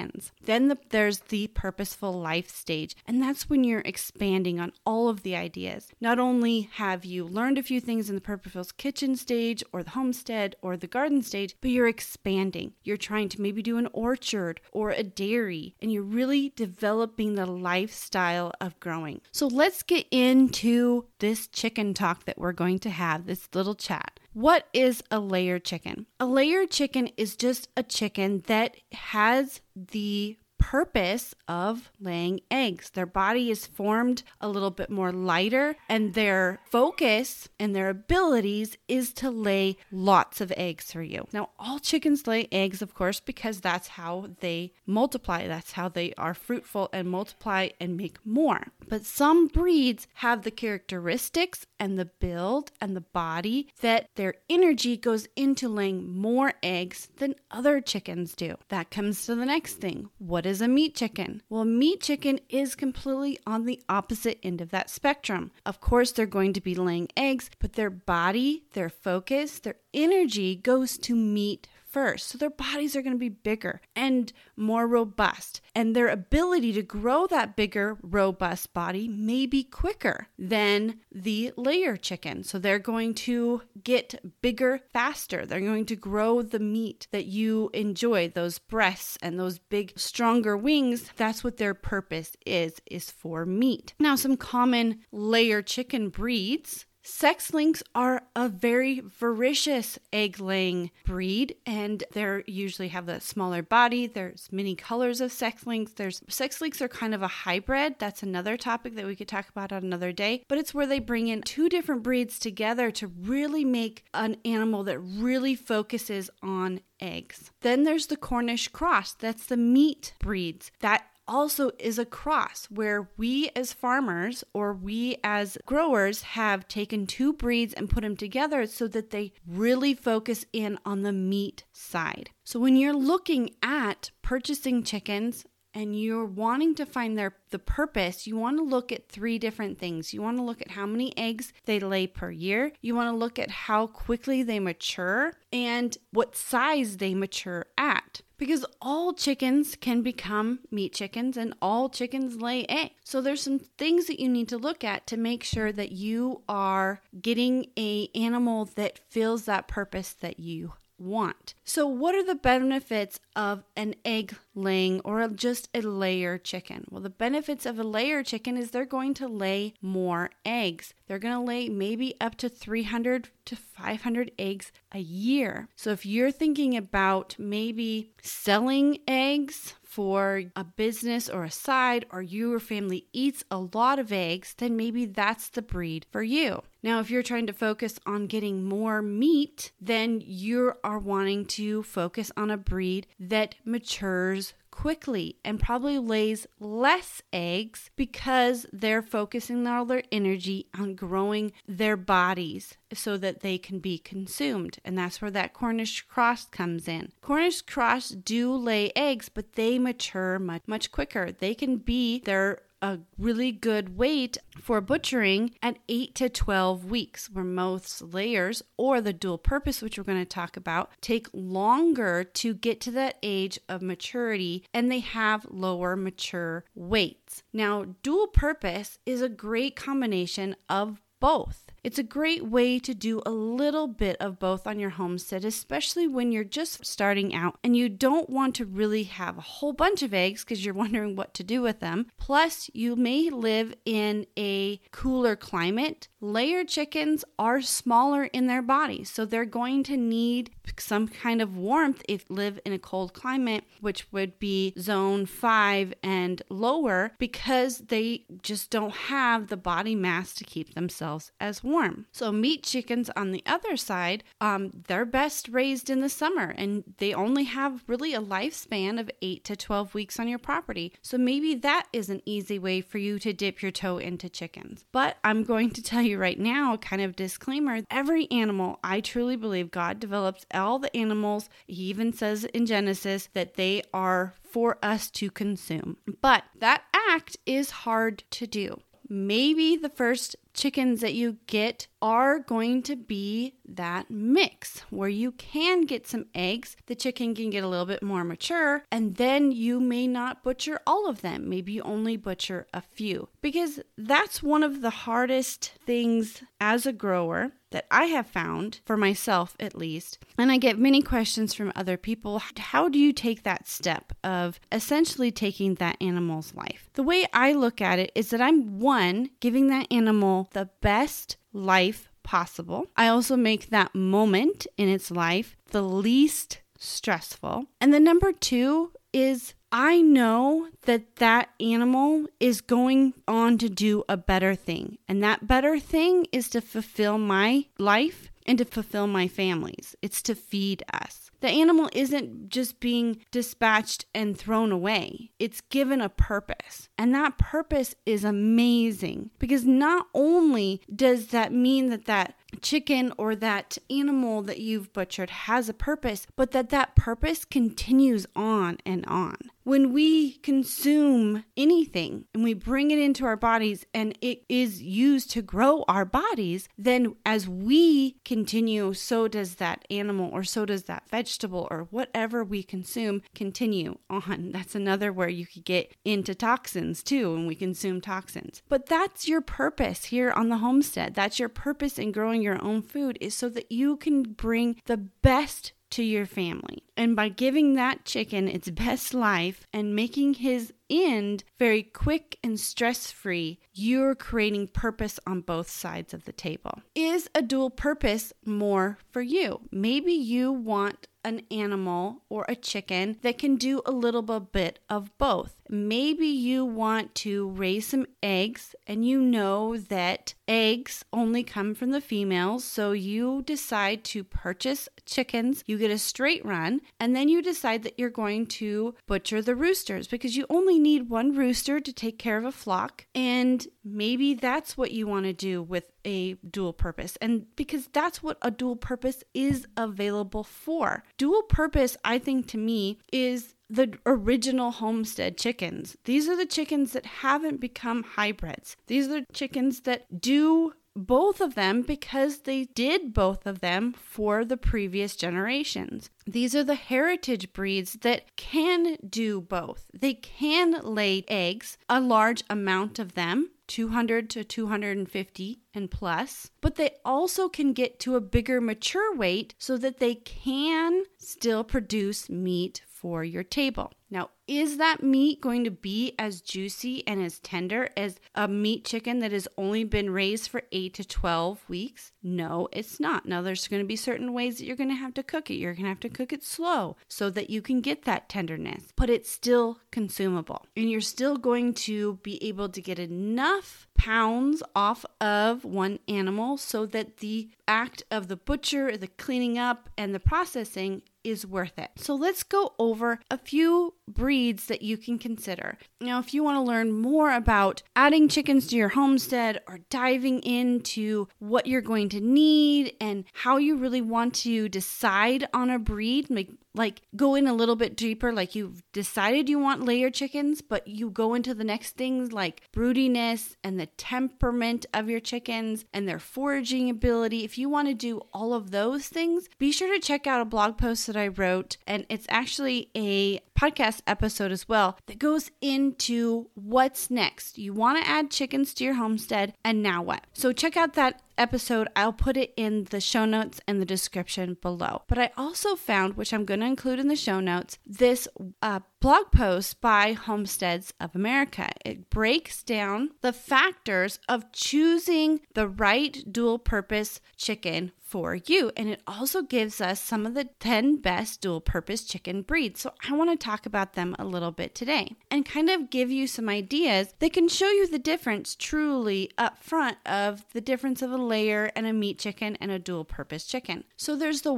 Then 0.44 0.68
the, 0.68 0.78
there's 0.90 1.20
the 1.20 1.48
purposeful 1.48 2.14
life 2.14 2.50
stage, 2.50 2.96
and 3.06 3.22
that's 3.22 3.50
when 3.50 3.64
you're 3.64 3.82
expanding 3.86 4.60
on 4.60 4.72
all 4.86 5.10
of 5.10 5.24
the 5.24 5.36
ideas. 5.36 5.90
Not 6.00 6.20
only 6.20 6.70
have 6.74 7.06
you 7.06 7.26
learned 7.26 7.58
a 7.58 7.64
few 7.64 7.82
things 7.82 8.10
in 8.10 8.16
the 8.16 8.22
Purposeful 8.22 8.66
Kitchen 8.78 9.16
stage 9.16 9.64
or 9.72 9.84
the 9.84 9.92
homestead 9.92 10.56
or 10.62 10.78
the 10.78 10.88
garden 10.88 11.22
stage, 11.22 11.56
but 11.62 11.72
you're 11.72 11.88
expanding. 11.88 12.74
You're 12.84 12.98
trying 12.98 13.30
to 13.30 13.42
maybe 13.42 13.62
do 13.62 13.78
an 13.78 13.88
orchard 13.94 14.62
or 14.72 14.92
a 14.92 15.04
dairy, 15.04 15.76
and 15.82 15.92
you're 15.92 16.04
really 16.04 16.54
developing 16.56 17.36
the 17.36 17.46
lifestyle 17.46 18.52
of 18.60 18.80
growing. 18.80 19.22
So 19.32 19.48
let's 19.48 19.84
get 19.84 20.08
into 20.12 21.06
this 21.20 21.48
chicken 21.48 21.94
talk 21.94 22.26
that 22.26 22.38
we're 22.38 22.52
going 22.54 22.80
to 22.80 22.90
have, 22.90 23.26
this 23.26 23.50
little 23.54 23.76
chat. 23.76 24.20
What 24.34 24.68
is 24.72 25.04
a 25.12 25.20
layered 25.20 25.66
chicken? 25.66 26.06
A 26.20 26.26
layered 26.26 26.72
chicken 26.72 27.10
is 27.18 27.36
just 27.36 27.68
a 27.76 27.84
chicken 27.84 28.44
that 28.48 28.78
has 28.94 29.60
the 29.76 30.38
purpose 30.62 31.34
of 31.48 31.92
laying 32.00 32.40
eggs. 32.52 32.92
Their 32.92 33.08
body 33.08 33.50
is 33.50 33.66
formed 33.66 34.22
a 34.40 34.48
little 34.48 34.70
bit 34.70 34.92
more 34.92 35.12
lighter, 35.12 35.76
and 35.90 36.14
their 36.14 36.60
focus 36.70 37.50
and 37.60 37.76
their 37.76 37.90
abilities 37.90 38.78
is 38.88 39.12
to 39.14 39.32
lay 39.32 39.78
lots 39.92 40.40
of 40.40 40.54
eggs 40.56 40.92
for 40.92 41.02
you. 41.02 41.28
Now, 41.34 41.50
all 41.58 41.80
chickens 41.80 42.28
lay 42.28 42.48
eggs, 42.52 42.82
of 42.82 42.94
course, 42.94 43.20
because 43.20 43.60
that's 43.60 43.88
how 43.90 44.28
they 44.40 44.74
multiply. 44.86 45.48
That's 45.48 45.72
how 45.72 45.90
they 45.90 46.14
are 46.18 46.36
fruitful 46.36 46.90
and 46.94 47.10
multiply 47.10 47.70
and 47.80 47.98
make 47.98 48.24
more. 48.24 48.68
But 48.88 49.06
some 49.06 49.48
breeds 49.48 50.08
have 50.16 50.44
the 50.44 50.52
characteristics 50.52 51.66
and 51.80 51.98
the 51.98 52.06
build 52.06 52.72
and 52.80 52.96
the 52.96 53.02
body 53.02 53.68
that 53.82 54.08
their 54.16 54.36
energy 54.48 54.96
goes 54.96 55.28
into 55.36 55.68
laying 55.68 56.08
more 56.08 56.54
eggs 56.62 57.08
than 57.18 57.34
other 57.50 57.82
chickens 57.82 58.36
do. 58.36 58.58
That 58.70 58.92
comes 58.92 59.26
to 59.26 59.34
the 59.34 59.46
next 59.46 59.76
thing. 59.76 60.10
What 60.20 60.46
is 60.46 60.51
a 60.60 60.68
meat 60.68 60.96
chicken? 60.96 61.44
Well, 61.50 61.64
meat 61.64 62.02
chicken 62.02 62.40
is 62.50 62.76
completely 62.76 63.40
on 63.48 63.66
the 63.66 63.80
opposite 63.88 64.40
end 64.44 64.60
of 64.60 64.72
that 64.72 64.90
spectrum. 64.90 65.52
Of 65.66 65.80
course, 65.80 66.12
they're 66.12 66.26
going 66.26 66.52
to 66.54 66.62
be 66.62 66.76
laying 66.76 67.08
eggs, 67.16 67.50
but 67.60 67.74
their 67.74 67.92
body, 67.92 68.64
their 68.74 68.90
focus, 68.90 69.60
their 69.60 69.78
energy 69.94 70.56
goes 70.56 70.98
to 70.98 71.16
meat 71.16 71.68
first. 71.92 72.30
So 72.30 72.38
their 72.38 72.50
bodies 72.50 72.96
are 72.96 73.02
going 73.02 73.16
to 73.16 73.20
be 73.20 73.30
bigger 73.30 73.82
and 73.96 74.32
more 74.56 74.88
robust. 74.88 75.62
And 75.76 75.96
their 75.96 76.08
ability 76.08 76.74
to 76.74 76.82
grow 76.82 77.28
that 77.28 77.56
bigger, 77.56 77.98
robust 78.02 78.74
body 78.74 79.08
may 79.08 79.46
be 79.46 79.64
quicker 79.64 80.28
than 80.38 81.00
the 81.12 81.52
layer 81.58 81.98
chicken. 81.98 82.44
So 82.44 82.58
they're 82.58 82.80
going 82.80 83.14
to 83.16 83.64
get 83.84 84.42
bigger 84.42 84.80
faster. 84.94 85.46
They're 85.46 85.60
going 85.60 85.86
to 85.88 85.96
grow 85.96 86.42
the 86.42 86.60
meat 86.60 87.08
that 87.12 87.26
you 87.26 87.70
enjoy, 87.74 88.30
those 88.30 88.60
breasts 88.60 89.18
and 89.22 89.40
those 89.40 89.60
big, 89.60 89.98
stronger 89.98 90.56
wings. 90.56 91.12
That's 91.18 91.44
what 91.44 91.58
their 91.58 91.74
purpose 91.74 92.36
is, 92.46 92.82
is 92.90 93.12
for 93.12 93.46
meat. 93.46 93.94
Now, 94.00 94.16
some 94.16 94.38
common 94.38 95.02
layer 95.12 95.62
chicken 95.62 96.10
breeds 96.10 96.86
Sex 97.04 97.54
links 97.54 97.82
are 97.96 98.24
a 98.36 98.48
very 98.48 99.00
voracious 99.00 99.98
egg 100.14 100.40
laying 100.40 100.92
breed, 101.06 101.56
and 101.66 102.04
they 102.14 102.44
usually 102.46 102.90
have 102.90 103.10
a 103.10 103.20
smaller 103.20 103.64
body. 103.64 104.06
There's 104.06 104.50
many 104.52 104.76
colors 104.76 105.20
of 105.20 105.32
sex 105.32 105.66
links. 105.66 105.94
There's 105.94 106.22
sex 106.30 106.62
links 106.62 106.82
are 106.82 106.88
kind 106.88 107.16
of 107.16 107.24
a 107.24 107.28
hybrid. 107.28 107.96
That's 107.98 108.22
another 108.22 108.56
topic 108.56 108.96
that 108.96 109.06
we 109.06 109.16
could 109.16 109.28
talk 109.28 109.50
about 109.50 109.72
on 109.72 109.84
another 109.84 110.12
day. 110.12 110.44
But 110.48 110.60
it's 110.60 110.74
where 110.74 110.88
they 110.88 111.00
bring 111.00 111.28
in 111.28 111.42
two 111.42 111.70
different 111.70 112.04
breeds 112.04 112.38
together 112.38 112.92
to 112.92 113.08
really 113.08 113.66
make 113.66 114.06
an 114.14 114.38
animal 114.46 114.84
that 114.84 115.00
really 115.00 115.56
focuses 115.56 116.30
on 116.44 116.82
eggs. 117.00 117.50
Then 117.62 117.84
there's 117.84 118.08
the 118.08 118.18
Cornish 118.18 118.68
cross. 118.68 119.14
That's 119.14 119.48
the 119.48 119.58
meat 119.58 120.14
breeds. 120.20 120.72
That 120.82 121.04
also 121.28 121.72
is 121.80 121.98
a 122.00 122.06
cross 122.06 122.68
where 122.70 123.10
we 123.18 123.50
as 123.56 123.74
farmers 123.74 124.44
or 124.54 124.74
we 124.74 125.18
as 125.24 125.58
growers 125.66 126.22
have 126.22 126.68
taken 126.68 127.08
two 127.08 127.34
breeds 127.34 127.74
and 127.74 127.90
put 127.90 128.02
them 128.02 128.18
together 128.18 128.66
so 128.66 128.88
that 128.88 129.12
they 129.12 129.34
really 129.48 129.94
focus 129.94 130.46
in 130.54 130.78
on 130.86 131.02
the 131.04 131.14
meat 131.14 131.64
side. 131.72 132.30
So 132.44 132.60
when 132.60 132.76
you're 132.76 132.94
looking 132.94 133.52
at 133.62 134.12
purchasing 134.22 134.84
chickens, 134.84 135.46
and 135.74 136.00
you're 136.00 136.26
wanting 136.26 136.76
to 136.76 136.86
find 136.86 137.18
their 137.18 137.36
the 137.50 137.60
purpose, 137.60 138.28
you 138.28 138.36
want 138.36 138.58
to 138.58 138.64
look 138.64 138.92
at 138.92 139.10
three 139.10 139.38
different 139.40 139.78
things. 139.78 140.14
You 140.14 140.22
want 140.22 140.38
to 140.38 140.44
look 140.44 140.62
at 140.62 140.72
how 140.72 140.86
many 140.86 141.18
eggs 141.18 141.54
they 141.66 141.80
lay 141.80 142.08
per 142.08 142.32
year. 142.32 142.74
You 142.82 142.96
want 142.96 143.08
to 143.10 143.18
look 143.18 143.40
at 143.40 143.50
how 143.50 143.88
quickly 143.88 144.44
they 144.44 144.60
mature 144.60 145.34
and 145.52 145.98
what 146.12 146.36
size 146.36 146.98
they 146.98 147.14
mature 147.14 147.66
at 147.78 148.22
because 148.42 148.66
all 148.82 149.14
chickens 149.14 149.76
can 149.76 150.02
become 150.02 150.58
meat 150.72 150.92
chickens 150.92 151.38
and 151.38 151.54
all 151.62 151.90
chickens 151.90 152.42
lay 152.42 152.66
eggs. 152.66 152.96
So 153.04 153.22
there's 153.22 153.44
some 153.44 153.60
things 153.60 154.08
that 154.08 154.20
you 154.20 154.28
need 154.28 154.50
to 154.50 154.58
look 154.58 154.84
at 154.84 155.06
to 155.08 155.16
make 155.16 155.44
sure 155.44 155.72
that 155.72 155.92
you 155.92 156.42
are 156.50 157.02
getting 157.22 157.68
a 157.78 158.10
animal 158.16 158.66
that 158.74 158.98
fills 159.12 159.46
that 159.46 159.68
purpose 159.68 160.14
that 160.14 160.40
you 160.40 160.74
want. 161.02 161.54
So, 161.64 161.88
what 161.88 162.16
are 162.16 162.24
the 162.24 162.36
benefits 162.36 163.20
of 163.36 163.64
an 163.76 163.96
egg 164.06 164.36
laying 164.54 165.02
or 165.02 165.28
just 165.30 165.70
a 165.74 165.82
layer 165.82 166.38
chicken? 166.38 166.86
Well, 166.90 167.02
the 167.02 167.10
benefits 167.10 167.66
of 167.66 167.80
a 167.80 167.84
layer 167.84 168.24
chicken 168.24 168.58
is 168.58 168.72
they're 168.72 168.86
going 168.86 169.14
to 169.16 169.28
lay 169.28 169.74
more 169.82 170.30
eggs. 170.46 170.94
They're 171.08 171.20
going 171.20 171.34
to 171.34 171.42
lay 171.42 171.70
maybe 171.70 172.16
up 172.22 172.36
to 172.36 172.50
300 172.50 173.30
to 173.46 173.56
500 173.56 174.32
eggs 174.38 174.72
a 174.92 175.00
year. 175.00 175.68
So, 175.76 175.92
if 175.92 176.06
you're 176.06 176.32
thinking 176.32 176.78
about 176.78 177.36
maybe 177.40 178.12
selling 178.22 179.00
eggs 179.08 179.74
for 179.92 180.44
a 180.56 180.64
business 180.64 181.28
or 181.28 181.44
a 181.44 181.52
side, 181.52 182.06
or 182.12 182.22
your 182.22 182.60
family 182.60 183.08
eats 183.12 183.44
a 183.52 183.60
lot 183.60 184.00
of 184.00 184.14
eggs, 184.14 184.54
then 184.58 184.78
maybe 184.78 185.06
that's 185.06 185.50
the 185.50 185.62
breed 185.62 186.06
for 186.10 186.24
you. 186.24 186.62
Now, 186.82 187.02
if 187.02 187.12
you're 187.12 187.22
trying 187.22 187.48
to 187.48 187.54
focus 187.54 188.00
on 188.06 188.28
getting 188.28 188.64
more 188.64 189.02
meat, 189.02 189.74
then 189.82 190.22
you 190.24 190.72
are 190.82 190.98
wanting 190.98 191.46
to 191.58 191.84
focus 191.84 192.32
on 192.38 192.50
a 192.50 192.56
breed 192.56 193.06
that 193.20 193.56
matures 193.66 194.54
quickly 194.72 195.36
and 195.44 195.60
probably 195.60 196.00
lays 196.00 196.48
less 196.60 197.22
eggs 197.32 197.92
because 197.96 198.66
they're 198.72 199.02
focusing 199.02 199.68
all 199.68 199.86
their 199.86 200.04
energy 200.12 200.68
on 200.78 200.96
growing 200.96 201.52
their 201.68 201.98
bodies 201.98 202.76
so 202.94 203.18
that 203.18 203.42
they 203.42 203.58
can 203.58 203.80
be 203.80 203.98
consumed. 203.98 204.80
And 204.84 204.98
that's 204.98 205.22
where 205.22 205.32
that 205.32 205.54
Cornish 205.54 206.02
cross 206.04 206.46
comes 206.46 206.88
in. 206.88 207.12
Cornish 207.22 207.62
cross 207.62 208.10
do 208.10 208.54
lay 208.54 208.92
eggs, 208.96 209.30
but 209.30 209.54
they 209.54 209.78
mature 209.78 210.40
much, 210.40 210.64
much 210.66 210.92
quicker. 210.92 211.32
They 211.32 211.54
can 211.54 211.78
be, 211.78 212.20
their 212.20 212.62
a 212.82 213.00
really 213.18 213.52
good 213.52 213.98
weight 213.98 214.38
for 214.60 214.82
butchering 214.82 215.56
at 215.62 215.78
8 215.88 216.16
to 216.16 216.30
12 216.30 216.86
weeks, 216.86 217.30
where 217.30 217.44
most 217.44 218.02
layers 218.02 218.64
or 218.78 219.02
the 219.02 219.14
dual 219.14 219.38
purpose, 219.38 219.82
which 219.82 219.98
we're 219.98 220.04
going 220.04 220.18
to 220.18 220.26
talk 220.26 220.58
about, 220.58 220.92
take 221.02 221.28
longer 221.34 222.24
to 222.24 222.54
get 222.54 222.82
to 222.82 222.92
that 222.92 223.18
age 223.22 223.60
of 223.70 223.82
maturity 223.82 224.64
and 224.74 224.92
they 224.92 225.00
have 225.00 225.46
lower 225.50 225.96
mature 225.96 226.66
weights. 226.76 227.44
Now, 227.54 227.86
dual 228.04 228.28
purpose 228.28 228.98
is 229.06 229.22
a 229.22 229.30
great 229.30 229.76
combination 229.76 230.56
of 230.70 231.02
both. 231.20 231.71
It's 231.84 231.98
a 231.98 232.04
great 232.04 232.46
way 232.46 232.78
to 232.78 232.94
do 232.94 233.24
a 233.26 233.32
little 233.32 233.88
bit 233.88 234.16
of 234.20 234.38
both 234.38 234.68
on 234.68 234.80
your 234.80 234.92
homestead, 234.92 235.44
especially 235.44 236.08
when 236.08 236.32
you're 236.32 236.44
just 236.44 236.86
starting 236.86 237.34
out 237.34 237.58
and 237.64 237.76
you 237.76 237.90
don't 237.90 238.30
want 238.30 238.54
to 238.56 238.66
really 238.66 239.04
have 239.04 239.40
a 239.40 239.42
whole 239.42 239.74
bunch 239.74 240.04
of 240.04 240.14
eggs 240.14 240.44
because 240.44 240.64
you're 240.64 240.74
wondering 240.82 241.16
what 241.16 241.34
to 241.34 241.44
do 241.44 241.64
with 241.64 241.80
them. 241.80 242.06
Plus, 242.20 242.70
you 242.74 242.96
may 242.96 243.32
live 243.32 243.74
in 243.84 244.28
a 244.38 244.80
cooler 244.92 245.36
climate. 245.36 246.08
Layer 246.24 246.64
chickens 246.64 247.26
are 247.40 247.64
smaller 247.64 248.26
in 248.26 248.46
their 248.46 248.62
bodies, 248.62 249.10
so 249.10 249.26
they're 249.26 249.44
going 249.44 249.82
to 249.84 249.98
need 249.98 250.52
some 250.78 251.08
kind 251.08 251.42
of 251.42 251.58
warmth 251.58 252.04
if 252.08 252.30
live 252.30 252.60
in 252.64 252.74
a 252.74 252.80
cold 252.80 253.14
climate, 253.14 253.64
which 253.80 254.12
would 254.12 254.38
be 254.40 254.74
zone 254.78 255.26
5 255.26 255.94
and 256.04 256.42
lower 256.50 257.14
because 257.18 257.80
they 257.80 258.26
just 258.42 258.70
don't 258.70 258.94
have 258.94 259.48
the 259.48 259.58
body 259.58 259.96
mass 259.96 260.34
to 260.36 260.44
keep 260.44 260.74
themselves 260.74 261.32
as 261.40 261.64
warm. 261.64 262.06
So 262.12 262.32
meat 262.32 262.64
chickens 262.64 263.10
on 263.16 263.32
the 263.32 263.44
other 263.46 263.76
side, 263.76 264.24
um, 264.40 264.72
they're 264.88 265.06
best 265.06 265.48
raised 265.50 265.90
in 265.90 266.02
the 266.02 266.10
summer 266.10 266.54
and 266.56 266.84
they 266.98 267.14
only 267.14 267.46
have 267.46 267.84
really 267.88 268.14
a 268.14 268.22
lifespan 268.22 269.00
of 269.00 269.10
8 269.22 269.44
to 269.46 269.56
12 269.56 269.94
weeks 269.94 270.20
on 270.20 270.28
your 270.28 270.40
property. 270.40 270.94
So 271.02 271.18
maybe 271.18 271.56
that 271.56 271.88
is 271.92 272.10
an 272.10 272.22
easy 272.26 272.60
way 272.60 272.82
for 272.82 273.00
you 273.00 273.18
to 273.20 273.34
dip 273.34 273.62
your 273.62 273.72
toe 273.72 273.98
into 273.98 274.30
chickens. 274.30 274.86
But 274.92 275.18
I'm 275.24 275.44
going 275.44 275.72
to 275.72 275.82
tell 275.82 276.02
you 276.12 276.20
right 276.20 276.40
now, 276.40 276.78
kind 276.78 277.02
of 277.02 277.16
disclaimer, 277.16 277.82
every 277.90 278.30
animal, 278.30 278.80
I 278.84 279.02
truly 279.02 279.36
believe 279.36 279.72
God 279.72 280.00
develops 280.00 280.46
all 280.54 280.78
the 280.78 280.96
animals. 280.96 281.50
He 281.66 281.84
even 281.86 282.14
says 282.14 282.44
in 282.44 282.66
Genesis 282.66 283.30
that 283.34 283.56
they 283.56 283.82
are 283.94 284.36
for 284.44 284.78
us 284.84 285.10
to 285.12 285.32
consume. 285.32 285.98
But 286.22 286.44
that 286.60 286.84
act 287.10 287.38
is 287.46 287.72
hard 287.72 288.24
to 288.32 288.46
do. 288.46 288.82
Maybe 289.14 289.76
the 289.76 289.90
first 289.90 290.38
chickens 290.54 291.02
that 291.02 291.14
you 291.14 291.36
get 291.46 291.88
are 292.02 292.40
going 292.40 292.82
to 292.84 292.96
be 292.96 293.56
that 293.68 294.10
mix 294.10 294.80
where 294.90 295.10
you 295.10 295.34
can 295.34 295.82
get 295.82 296.08
some 296.08 296.28
eggs. 296.34 296.78
The 296.86 296.96
chicken 296.96 297.36
can 297.36 297.50
get 297.50 297.66
a 297.66 297.68
little 297.68 297.86
bit 297.86 298.02
more 298.02 298.24
mature, 298.24 298.86
and 298.90 299.18
then 299.18 299.52
you 299.52 299.82
may 299.82 300.08
not 300.08 300.44
butcher 300.44 300.80
all 300.88 301.10
of 301.10 301.20
them. 301.20 301.50
Maybe 301.50 301.74
you 301.74 301.82
only 301.82 302.16
butcher 302.16 302.68
a 302.74 302.80
few 302.80 303.28
because 303.42 303.82
that's 303.98 304.42
one 304.42 304.64
of 304.64 304.80
the 304.80 304.90
hardest 304.90 305.74
things 305.86 306.42
as 306.62 306.86
a 306.86 306.94
grower 306.94 307.52
that 307.72 307.88
I 307.90 308.06
have 308.06 308.28
found 308.28 308.80
for 308.86 308.96
myself 308.96 309.56
at 309.60 309.76
least. 309.76 310.20
And 310.38 310.52
I 310.52 310.58
get 310.58 310.78
many 310.78 311.02
questions 311.02 311.54
from 311.54 311.72
other 311.76 311.98
people. 311.98 312.42
How 312.58 312.88
do 312.88 313.00
you 313.00 313.12
take 313.12 313.44
that 313.44 313.68
step 313.68 314.14
of 314.24 314.60
essentially 314.72 315.32
taking 315.32 315.76
that 315.76 315.98
animal's 316.00 316.54
life? 316.54 316.90
The 316.94 317.04
way 317.04 317.26
I 317.34 317.54
look 317.54 317.82
at 317.82 318.00
it 318.00 318.12
is 318.16 318.30
that 318.30 318.42
I'm 318.42 318.80
one, 318.80 319.32
giving 319.40 319.68
that 319.68 319.88
animal 319.92 320.50
the 320.54 320.70
best 320.82 321.38
life 321.54 322.10
possible. 322.24 322.88
I 322.96 323.08
also 323.08 323.36
make 323.36 323.70
that 323.70 323.96
moment 323.96 324.68
in 324.78 324.88
its 324.88 325.12
life 325.12 325.58
the 325.72 325.82
least 325.82 326.62
stressful. 326.78 327.66
And 327.80 327.94
the 327.94 328.00
number 328.00 328.32
two 328.32 328.92
is 329.14 329.54
I 329.72 330.02
know 330.02 330.68
that 330.82 331.16
that 331.18 331.50
animal 331.60 332.28
is 332.40 332.60
going 332.60 333.14
on 333.28 333.58
to 333.60 333.70
do 333.70 334.04
a 334.10 334.18
better 334.18 334.54
thing. 334.54 334.98
And 335.08 335.24
that 335.24 335.48
better 335.48 335.80
thing 335.80 336.28
is 336.32 336.50
to 336.50 336.62
fulfill 336.62 337.18
my 337.18 337.66
life 337.80 338.30
and 338.46 338.58
to 338.58 338.66
fulfill 338.66 339.08
my 339.08 339.28
family's. 339.28 339.96
It's 340.02 340.22
to 340.24 340.36
feed 340.36 340.84
us. 340.94 341.31
The 341.42 341.50
animal 341.50 341.90
isn't 341.92 342.50
just 342.50 342.80
being 342.80 343.22
dispatched 343.32 344.06
and 344.14 344.38
thrown 344.38 344.72
away, 344.72 345.32
it's 345.40 345.62
given 345.62 346.00
a 346.02 346.10
purpose. 346.10 346.88
And 346.98 347.14
that 347.14 347.38
purpose 347.38 347.96
is 348.06 348.24
amazing 348.24 349.32
because 349.40 349.66
not 349.66 350.08
only 350.14 350.82
does 350.94 351.28
that 351.28 351.52
mean 351.52 351.90
that 351.90 352.06
that 352.06 352.36
chicken 352.62 353.12
or 353.18 353.36
that 353.36 353.78
animal 353.90 354.42
that 354.44 354.60
you've 354.60 354.94
butchered 354.94 355.30
has 355.30 355.68
a 355.68 355.74
purpose, 355.74 356.28
but 356.36 356.52
that 356.52 356.70
that 356.70 356.96
purpose 356.96 357.44
continues 357.46 358.26
on 358.36 358.78
and 358.86 359.06
on. 359.08 359.38
When 359.64 359.94
we 359.94 360.34
consume 360.38 361.44
anything 361.56 362.26
and 362.34 362.44
we 362.44 362.54
bring 362.54 362.92
it 362.92 363.00
into 363.00 363.26
our 363.26 363.36
bodies 363.36 363.86
and 363.94 364.18
it 364.22 364.44
is 364.50 364.82
used 364.82 365.32
to 365.32 365.42
grow 365.42 365.84
our 365.88 366.06
bodies, 366.06 366.68
then 366.78 367.16
as 367.26 367.48
we 367.48 368.18
continue, 368.26 368.94
so 368.94 369.28
does 369.28 369.56
that 369.56 369.86
animal 369.90 370.30
or 370.32 370.44
so 370.44 370.66
does 370.66 370.84
that 370.84 371.08
vegetable 371.10 371.68
or 371.70 371.88
whatever 371.92 372.44
we 372.44 372.64
consume 372.64 373.22
continue 373.36 373.98
on. 374.10 374.52
That's 374.54 374.76
another 374.76 375.12
where 375.14 375.30
you 375.30 375.46
could 375.46 375.66
get 375.66 375.94
into 376.04 376.36
toxins 376.36 377.04
too 377.04 377.34
when 377.34 377.48
we 377.48 377.56
consume 377.56 378.02
toxins. 378.02 378.62
But 378.70 378.86
that's 378.86 379.28
your 379.28 379.42
purpose 379.42 380.06
here 380.06 380.32
on 380.32 380.50
the 380.50 380.58
homestead. 380.58 381.14
That's 381.14 381.40
your 381.40 381.50
purpose 381.50 381.98
in 381.98 382.12
growing 382.12 382.42
your 382.42 382.62
own 382.64 382.82
food 382.82 383.18
is 383.22 383.36
so 383.36 383.50
that 383.50 383.72
you 383.72 383.98
can 383.98 384.24
bring 384.24 384.82
the 384.86 384.98
best 384.98 385.74
to 385.92 386.04
your 386.04 386.26
family. 386.26 386.84
And 386.98 387.16
by 387.16 387.30
giving 387.30 387.76
that 387.76 388.06
chicken 388.06 388.48
its 388.48 388.70
best 388.70 389.14
life 389.14 389.66
and 389.74 389.96
making 389.96 390.36
his 390.36 390.74
end 390.90 391.44
very 391.58 391.84
quick 391.84 392.38
and 392.44 392.60
stress 392.60 393.12
free, 393.12 393.60
you're 393.74 394.14
creating 394.14 394.68
purpose 394.68 395.20
on 395.26 395.42
both 395.42 395.70
sides 395.70 396.14
of 396.14 396.26
the 396.26 396.34
table. 396.34 396.82
Is 396.94 397.30
a 397.34 397.42
dual 397.42 397.70
purpose 397.70 398.34
more 398.46 398.98
for 399.10 399.22
you? 399.22 399.62
Maybe 399.72 400.12
you 400.12 400.52
want 400.52 401.08
an 401.24 401.42
animal 401.52 402.24
or 402.30 402.46
a 402.50 402.56
chicken 402.56 403.18
that 403.22 403.38
can 403.38 403.56
do 403.56 403.82
a 403.86 403.92
little 403.92 404.24
bit 404.40 404.80
of 404.90 405.16
both. 405.18 405.56
Maybe 405.70 406.26
you 406.26 406.66
want 406.66 407.14
to 407.16 407.50
raise 407.50 407.88
some 407.88 408.08
eggs 408.24 408.76
and 408.88 409.06
you 409.06 409.22
know 409.22 409.78
that 409.78 410.34
eggs 410.48 411.06
only 411.14 411.44
come 411.44 411.76
from 411.76 411.92
the 411.92 412.02
females, 412.02 412.64
so 412.64 412.92
you 412.92 413.44
decide 413.44 414.04
to 414.06 414.24
purchase 414.24 414.90
chickens. 415.06 415.64
You 415.68 415.78
get 415.78 415.92
a 415.92 415.98
straight 415.98 416.44
run, 416.44 416.81
and 417.00 417.16
then 417.16 417.30
you 417.30 417.42
decide 417.42 417.84
that 417.84 417.98
you're 417.98 418.10
going 418.10 418.46
to 418.48 418.96
butcher 419.08 419.42
the 419.42 419.56
roosters 419.56 420.08
because 420.08 420.36
you 420.36 420.46
only 420.50 420.80
need 420.80 421.10
one 421.10 421.36
rooster 421.36 421.80
to 421.80 421.94
take 421.94 422.18
care 422.18 422.38
of 422.38 422.46
a 422.46 422.52
flock. 422.52 423.06
And 423.16 423.66
maybe 423.84 424.34
that's 424.34 424.78
what 424.78 424.92
you 424.92 425.08
want 425.08 425.26
to 425.26 425.34
do 425.34 425.62
with 425.62 425.92
a 426.06 426.34
dual 426.34 426.74
purpose. 426.74 427.18
And 427.22 427.46
because 427.56 427.88
that's 427.88 428.24
what 428.24 428.38
a 428.42 428.52
dual 428.52 428.76
purpose 428.76 429.24
is 429.34 429.68
available 429.78 430.44
for. 430.44 431.04
Dual 431.18 431.44
purpose, 431.44 431.98
I 432.04 432.20
think 432.20 432.48
to 432.48 432.58
me, 432.58 433.00
is 433.12 433.56
the 433.70 433.98
original 434.06 434.72
homestead 434.72 435.38
chickens. 435.38 435.96
These 436.04 436.28
are 436.28 436.36
the 436.36 436.46
chickens 436.46 436.92
that 436.92 437.06
haven't 437.06 437.62
become 437.62 438.04
hybrids. 438.04 438.76
These 438.88 439.08
are 439.08 439.22
the 439.22 439.26
chickens 439.34 439.82
that 439.82 440.20
do 440.20 440.74
both 440.96 441.40
of 441.42 441.56
them 441.56 441.82
because 441.82 442.40
they 442.40 442.66
did 442.66 443.14
both 443.14 443.46
of 443.46 443.60
them 443.60 443.94
for 443.94 444.44
the 444.44 444.58
previous 444.58 445.16
generations. 445.16 446.10
These 446.26 446.56
are 446.56 446.64
the 446.64 446.76
heritage 446.76 447.54
breeds 447.54 447.94
that 448.02 448.36
can 448.36 448.98
do 449.08 449.42
both. 449.42 449.90
They 449.94 450.14
can 450.14 450.82
lay 450.84 451.24
eggs, 451.28 451.78
a 451.90 452.00
large 452.02 452.44
amount 452.50 453.00
of 453.00 453.14
them, 453.14 453.52
200 453.68 454.30
to 454.32 454.44
250 454.44 455.60
and 455.74 455.90
plus, 455.90 456.52
but 456.60 456.76
they 456.76 456.92
also 457.06 457.48
can 457.48 457.72
get 457.72 458.00
to 458.02 458.18
a 458.18 458.22
bigger 458.22 458.60
mature 458.60 459.16
weight 459.16 459.56
so 459.58 459.78
that 459.78 460.00
they 460.00 460.16
can 460.16 461.04
still 461.18 461.64
produce 461.64 462.30
meat 462.30 462.82
for 463.02 463.24
your 463.24 463.44
table. 463.44 463.92
Now, 464.12 464.30
is 464.46 464.78
that 464.78 465.02
meat 465.02 465.40
going 465.40 465.64
to 465.64 465.72
be 465.72 466.14
as 466.20 466.42
juicy 466.42 467.08
and 467.08 467.24
as 467.24 467.40
tender 467.40 467.90
as 467.96 468.20
a 468.36 468.46
meat 468.48 468.84
chicken 468.84 469.20
that 469.20 469.32
has 469.32 469.48
only 469.58 469.86
been 469.86 470.10
raised 470.10 470.50
for 470.50 470.64
8 470.74 470.94
to 470.96 471.06
12 471.06 471.64
weeks? 471.70 472.12
No, 472.22 472.68
it's 472.74 473.00
not. 473.00 473.26
Now, 473.26 473.42
there's 473.42 473.70
going 473.70 473.82
to 473.82 473.88
be 473.88 473.96
certain 473.96 474.34
ways 474.34 474.58
that 474.58 474.66
you're 474.66 474.76
going 474.76 474.90
to 474.90 474.96
have 474.96 475.14
to 475.16 475.24
cook 475.24 475.50
it. 475.50 475.56
You're 475.56 475.74
going 475.74 475.86
to 475.86 475.90
have 475.90 476.02
to 476.02 476.10
cook 476.10 476.34
it 476.34 476.44
slow 476.44 476.98
so 477.08 477.30
that 477.30 477.50
you 477.50 477.62
can 477.62 477.80
get 477.80 478.04
that 478.04 478.28
tenderness, 478.28 478.92
but 478.98 479.10
it's 479.10 479.32
still 479.32 479.80
consumable. 479.92 480.66
And 480.76 480.92
you're 480.92 481.02
still 481.02 481.38
going 481.38 481.74
to 481.76 482.20
be 482.22 482.44
able 482.44 482.68
to 482.68 482.82
get 482.82 483.00
enough 483.00 483.88
pounds 483.96 484.62
off 484.76 485.06
of 485.22 485.64
one 485.64 486.00
animal 486.10 486.58
so 486.58 486.86
that 486.88 487.18
the 487.18 487.50
act 487.68 488.04
of 488.12 488.28
the 488.28 488.36
butcher, 488.36 488.98
the 488.98 489.08
cleaning 489.08 489.58
up, 489.58 489.90
and 489.98 490.14
the 490.14 490.20
processing 490.20 491.04
is 491.24 491.46
worth 491.46 491.78
it. 491.78 491.92
So 491.98 492.16
let's 492.16 492.44
go 492.44 492.74
over 492.80 493.20
a 493.30 493.38
few 493.38 493.96
breeds 494.08 494.66
that 494.66 494.82
you 494.82 494.98
can 494.98 495.18
consider. 495.18 495.78
Now, 496.00 496.20
if 496.20 496.34
you 496.34 496.44
want 496.44 496.58
to 496.58 496.62
learn 496.62 496.92
more 496.92 497.32
about 497.34 497.84
adding 497.96 498.28
chickens 498.28 498.68
to 498.68 498.76
your 498.76 498.90
homestead 498.90 499.62
or 499.68 499.80
diving 499.90 500.40
into 500.42 501.28
what 501.40 501.68
you're 501.68 501.82
going 501.82 502.10
to 502.10 502.20
need 502.20 502.96
and 503.00 503.26
how 503.34 503.58
you 503.58 503.78
really 503.78 504.02
want 504.02 504.34
to 504.36 504.70
decide 504.70 505.48
on 505.54 505.70
a 505.70 505.80
breed, 505.80 506.30
like 506.30 506.50
like 506.74 507.02
go 507.16 507.36
in 507.36 507.48
a 507.48 507.54
little 507.54 507.76
bit 507.76 507.96
deeper 507.96 508.32
like 508.32 508.56
you've 508.56 508.82
decided 508.92 509.50
you 509.50 509.60
want 509.60 509.86
layer 509.86 510.10
chickens 510.10 510.62
but 510.62 510.88
you 510.88 511.10
go 511.10 511.34
into 511.34 511.54
the 511.54 511.64
next 511.64 511.96
things 511.98 512.32
like 512.32 512.62
broodiness 512.74 513.56
and 513.64 513.80
the 513.80 513.86
temperament 513.86 514.86
of 514.94 515.10
your 515.10 515.20
chickens 515.20 515.86
and 515.94 516.08
their 516.08 516.20
foraging 516.20 516.90
ability. 516.90 517.44
If 517.44 517.58
you 517.58 517.70
want 517.70 517.88
to 517.88 517.94
do 517.94 518.22
all 518.34 518.54
of 518.54 518.72
those 518.72 519.08
things 519.08 519.50
be 519.58 519.72
sure 519.72 519.94
to 519.94 520.00
check 520.00 520.28
out 520.28 520.42
a 520.42 520.46
blog 520.46 520.78
post 520.78 521.08
that 521.08 521.18
i 521.18 521.28
wrote 521.28 521.78
and 521.88 522.06
it's 522.10 522.26
actually 522.30 522.90
a 522.96 523.40
podcast 523.60 524.02
episode 524.08 524.52
as 524.52 524.68
well 524.68 524.98
that 525.06 525.20
goes 525.20 525.52
into 525.62 526.50
what's 526.56 527.12
next. 527.12 527.58
You 527.58 527.74
want 527.74 528.04
to 528.04 528.10
add 528.10 528.32
chickens 528.32 528.74
to 528.76 528.84
your 528.84 528.96
homestead 528.96 529.54
and 529.64 529.84
now 529.84 530.02
what? 530.02 530.26
So 530.34 530.52
check 530.52 530.76
out 530.76 530.94
that 530.94 531.22
episode, 531.42 531.88
I'll 531.96 532.14
put 532.14 532.38
it 532.38 532.54
in 532.56 532.86
the 532.86 533.02
show 533.02 533.26
notes 533.26 533.60
and 533.68 533.82
the 533.82 533.86
description 533.86 534.58
below. 534.62 535.02
But 535.08 535.18
I 535.18 535.32
also 535.36 535.76
found, 535.76 536.16
which 536.16 536.34
I'm 536.34 536.46
going 536.46 536.60
to 536.60 536.66
include 536.68 537.00
in 537.00 537.08
the 537.08 537.16
show 537.16 537.40
notes, 537.40 537.80
this 537.86 538.28
uh, 538.62 538.82
blog 539.02 539.32
post 539.32 539.82
by 539.82 540.14
Homesteads 540.14 540.94
of 541.00 541.16
America. 541.16 541.70
It 541.84 542.12
breaks 542.12 542.62
down 542.62 543.10
the 543.22 543.34
factors 543.34 544.20
of 544.30 544.52
choosing 544.52 545.42
the 545.56 545.68
right 545.68 546.24
dual 546.32 546.60
purpose 546.60 547.20
chicken 547.36 547.94
for 548.12 548.36
you. 548.36 548.72
And 548.76 548.90
it 548.90 549.02
also 549.08 549.42
gives 549.42 549.80
us 549.80 550.02
some 550.02 550.26
of 550.26 550.34
the 550.34 550.50
10 550.60 550.98
best 550.98 551.40
dual 551.40 551.62
purpose 551.62 552.04
chicken 552.04 552.42
breeds. 552.42 552.82
So 552.82 552.92
I 553.10 553.14
want 553.14 553.32
to 553.32 553.44
talk 553.44 553.66
about 553.66 553.94
them 553.94 554.18
a 554.20 554.26
little 554.26 554.52
bit 554.52 554.76
today 554.76 555.16
and 555.32 555.46
kind 555.46 555.70
of 555.70 555.90
give 555.90 556.12
you 556.12 556.28
some 556.28 556.50
ideas 556.50 557.14
that 557.20 557.32
can 557.32 557.48
show 557.48 557.70
you 557.70 557.88
the 557.88 557.98
difference 557.98 558.56
truly 558.56 559.32
up 559.38 559.64
front 559.64 559.98
of 560.06 560.46
the 560.52 560.60
difference 560.60 561.02
of 561.02 561.12
a 561.12 561.18
layer 561.18 561.72
and 561.74 561.88
a 561.88 561.94
meat 561.94 562.20
chicken 562.20 562.58
and 562.60 562.70
a 562.70 562.78
dual 562.78 563.06
purpose 563.06 563.46
chicken. 563.46 563.86
So 563.96 564.16
there's 564.16 564.42
the 564.42 564.54